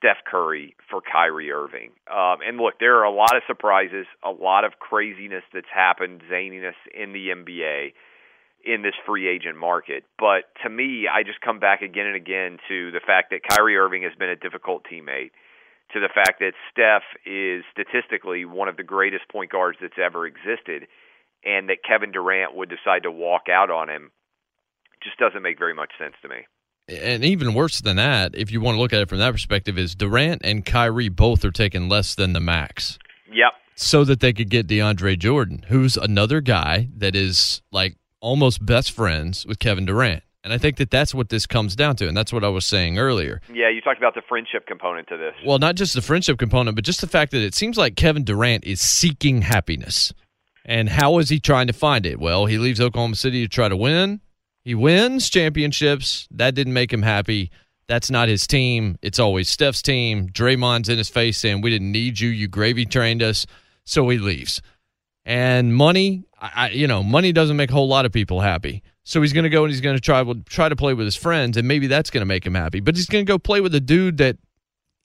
[0.00, 1.90] Steph Curry for Kyrie Irving.
[2.10, 6.22] Um, and look, there are a lot of surprises, a lot of craziness that's happened,
[6.32, 7.92] zaniness in the NBA
[8.64, 10.04] in this free agent market.
[10.18, 13.76] But to me, I just come back again and again to the fact that Kyrie
[13.76, 15.32] Irving has been a difficult teammate,
[15.92, 20.26] to the fact that Steph is statistically one of the greatest point guards that's ever
[20.26, 20.86] existed,
[21.44, 24.12] and that Kevin Durant would decide to walk out on him
[25.02, 26.44] just doesn't make very much sense to me
[26.90, 29.78] and even worse than that, if you want to look at it from that perspective,
[29.78, 32.98] is Durant and Kyrie both are taking less than the max.
[33.32, 33.52] Yep.
[33.76, 38.92] So that they could get DeAndre Jordan, who's another guy that is like almost best
[38.92, 40.22] friends with Kevin Durant.
[40.42, 42.08] And I think that that's what this comes down to.
[42.08, 43.42] And that's what I was saying earlier.
[43.52, 45.34] Yeah, you talked about the friendship component to this.
[45.46, 48.24] Well, not just the friendship component, but just the fact that it seems like Kevin
[48.24, 50.14] Durant is seeking happiness.
[50.64, 52.18] And how is he trying to find it?
[52.18, 54.20] Well, he leaves Oklahoma City to try to win.
[54.70, 56.28] He wins championships.
[56.30, 57.50] That didn't make him happy.
[57.88, 58.98] That's not his team.
[59.02, 60.28] It's always Steph's team.
[60.28, 62.28] Draymond's in his face saying, We didn't need you.
[62.28, 63.46] You gravy trained us.
[63.84, 64.62] So he leaves.
[65.24, 68.84] And money, I, you know, money doesn't make a whole lot of people happy.
[69.02, 71.16] So he's going to go and he's going to try try to play with his
[71.16, 72.78] friends, and maybe that's going to make him happy.
[72.78, 74.36] But he's going to go play with a dude that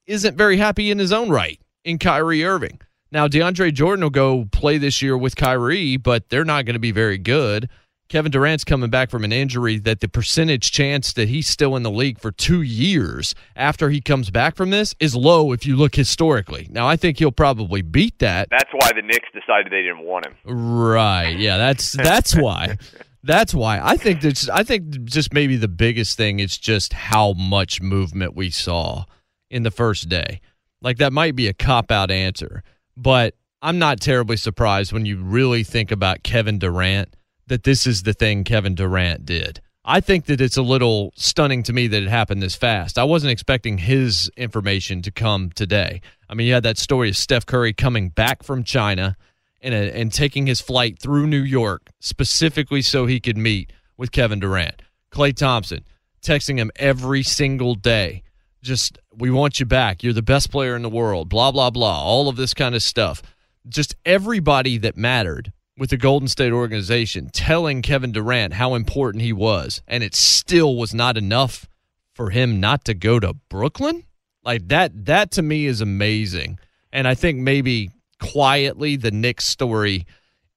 [0.06, 2.80] isn't very happy in his own right in Kyrie Irving.
[3.12, 6.80] Now, DeAndre Jordan will go play this year with Kyrie, but they're not going to
[6.80, 7.68] be very good.
[8.08, 11.82] Kevin Durant's coming back from an injury that the percentage chance that he's still in
[11.82, 15.76] the league for two years after he comes back from this is low if you
[15.76, 16.68] look historically.
[16.70, 18.48] Now, I think he'll probably beat that.
[18.52, 20.36] That's why the Knicks decided they didn't want him.
[20.46, 21.36] Right.
[21.36, 22.78] Yeah, that's that's why.
[23.24, 27.34] That's why I think that's I think just maybe the biggest thing is just how
[27.34, 29.06] much movement we saw
[29.50, 30.42] in the first day.
[30.80, 32.62] Like that might be a cop out answer,
[32.96, 33.34] but
[33.64, 37.16] I'm not terribly surprised when you really think about Kevin Durant
[37.48, 39.62] that this is the thing Kevin Durant did.
[39.88, 42.98] I think that it's a little stunning to me that it happened this fast.
[42.98, 46.02] I wasn't expecting his information to come today.
[46.28, 49.16] I mean, you had that story of Steph Curry coming back from China
[49.62, 54.40] and, and taking his flight through New York specifically so he could meet with Kevin
[54.40, 54.82] Durant.
[55.12, 55.86] Klay Thompson
[56.22, 58.24] texting him every single day.
[58.64, 60.02] Just, we want you back.
[60.02, 61.30] You're the best player in the world.
[61.30, 62.02] Blah, blah, blah.
[62.02, 63.22] All of this kind of stuff.
[63.70, 69.34] Just everybody that mattered with the Golden State organization telling Kevin Durant how important he
[69.34, 71.68] was, and it still was not enough
[72.14, 74.06] for him not to go to Brooklyn?
[74.44, 76.60] Like that that to me is amazing.
[76.94, 77.90] And I think maybe
[78.22, 80.06] quietly the Knicks story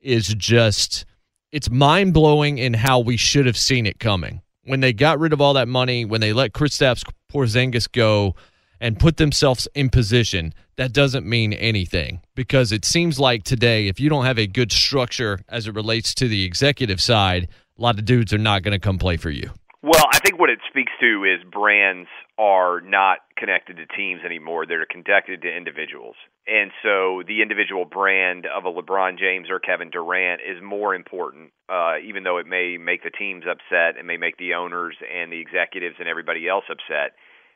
[0.01, 1.05] is just
[1.51, 4.43] it's mind-blowing in how we should have seen it coming.
[4.65, 8.35] When they got rid of all that money, when they let Kristaps Porzingis go,
[8.81, 13.99] and put themselves in position, that doesn't mean anything because it seems like today, if
[14.01, 17.49] you don't have a good structure as it relates to the executive side,
[17.79, 19.51] a lot of dudes are not going to come play for you.
[19.83, 24.67] Well, I think what it speaks to is brands are not connected to teams anymore.
[24.67, 26.17] They're connected to individuals.
[26.49, 31.53] And so the individual brand of a LeBron James or Kevin Durant is more important,
[31.69, 35.31] uh, even though it may make the teams upset and may make the owners and
[35.31, 37.15] the executives and everybody else upset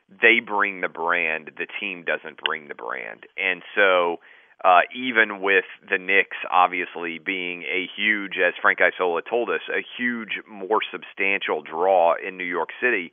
[0.09, 3.25] they bring the brand, the team doesn't bring the brand.
[3.37, 4.17] And so
[4.63, 9.83] uh, even with the Knicks obviously being a huge, as Frank Isola told us, a
[9.97, 13.11] huge, more substantial draw in New York City,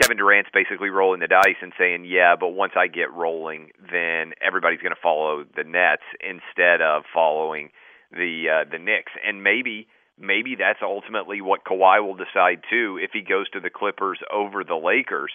[0.00, 4.34] Kevin Durant's basically rolling the dice and saying, "Yeah, but once I get rolling, then
[4.40, 7.70] everybody's going to follow the Nets instead of following
[8.10, 9.86] the uh, the Knicks." And maybe
[10.18, 14.64] maybe that's ultimately what Kawhi will decide too if he goes to the Clippers over
[14.64, 15.32] the Lakers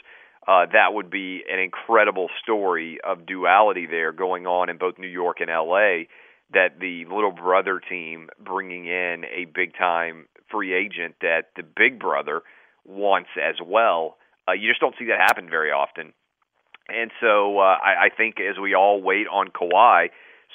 [0.49, 5.07] uh, that would be an incredible story of duality there going on in both New
[5.07, 6.09] York and LA.
[6.51, 11.99] That the little brother team bringing in a big time free agent that the big
[11.99, 12.41] brother
[12.83, 14.17] wants as well.
[14.47, 16.13] Uh, you just don't see that happen very often.
[16.87, 20.07] And so uh, I, I think as we all wait on Kawhi,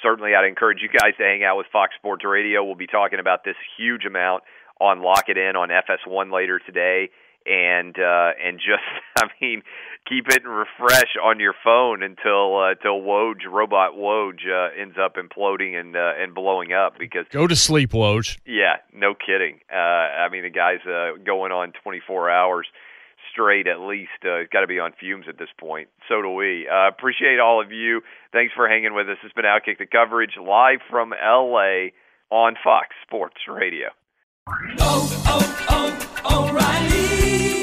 [0.03, 2.65] certainly I'd encourage you guys to hang out with Fox Sports Radio.
[2.65, 4.43] We'll be talking about this huge amount
[4.81, 7.11] on Lock It In on FS1 later today
[7.45, 8.83] and uh, and just
[9.17, 9.61] I mean
[10.07, 14.95] keep it and refresh on your phone until uh, until Woj robot Woj uh, ends
[15.01, 18.37] up imploding and uh, and blowing up because go to sleep Woj.
[18.45, 19.59] Yeah, no kidding.
[19.71, 22.67] Uh, I mean the guy's uh, going on 24 hours
[23.31, 24.11] straight at least.
[24.23, 25.89] Uh, he's got to be on fumes at this point.
[26.07, 26.67] So do we.
[26.67, 28.01] Uh, appreciate all of you.
[28.31, 29.17] Thanks for hanging with us.
[29.23, 31.93] It's been Outkick the coverage live from L.A.
[32.29, 33.87] on Fox Sports Radio.
[34.79, 36.64] Oh, oh, oh, O'Reilly.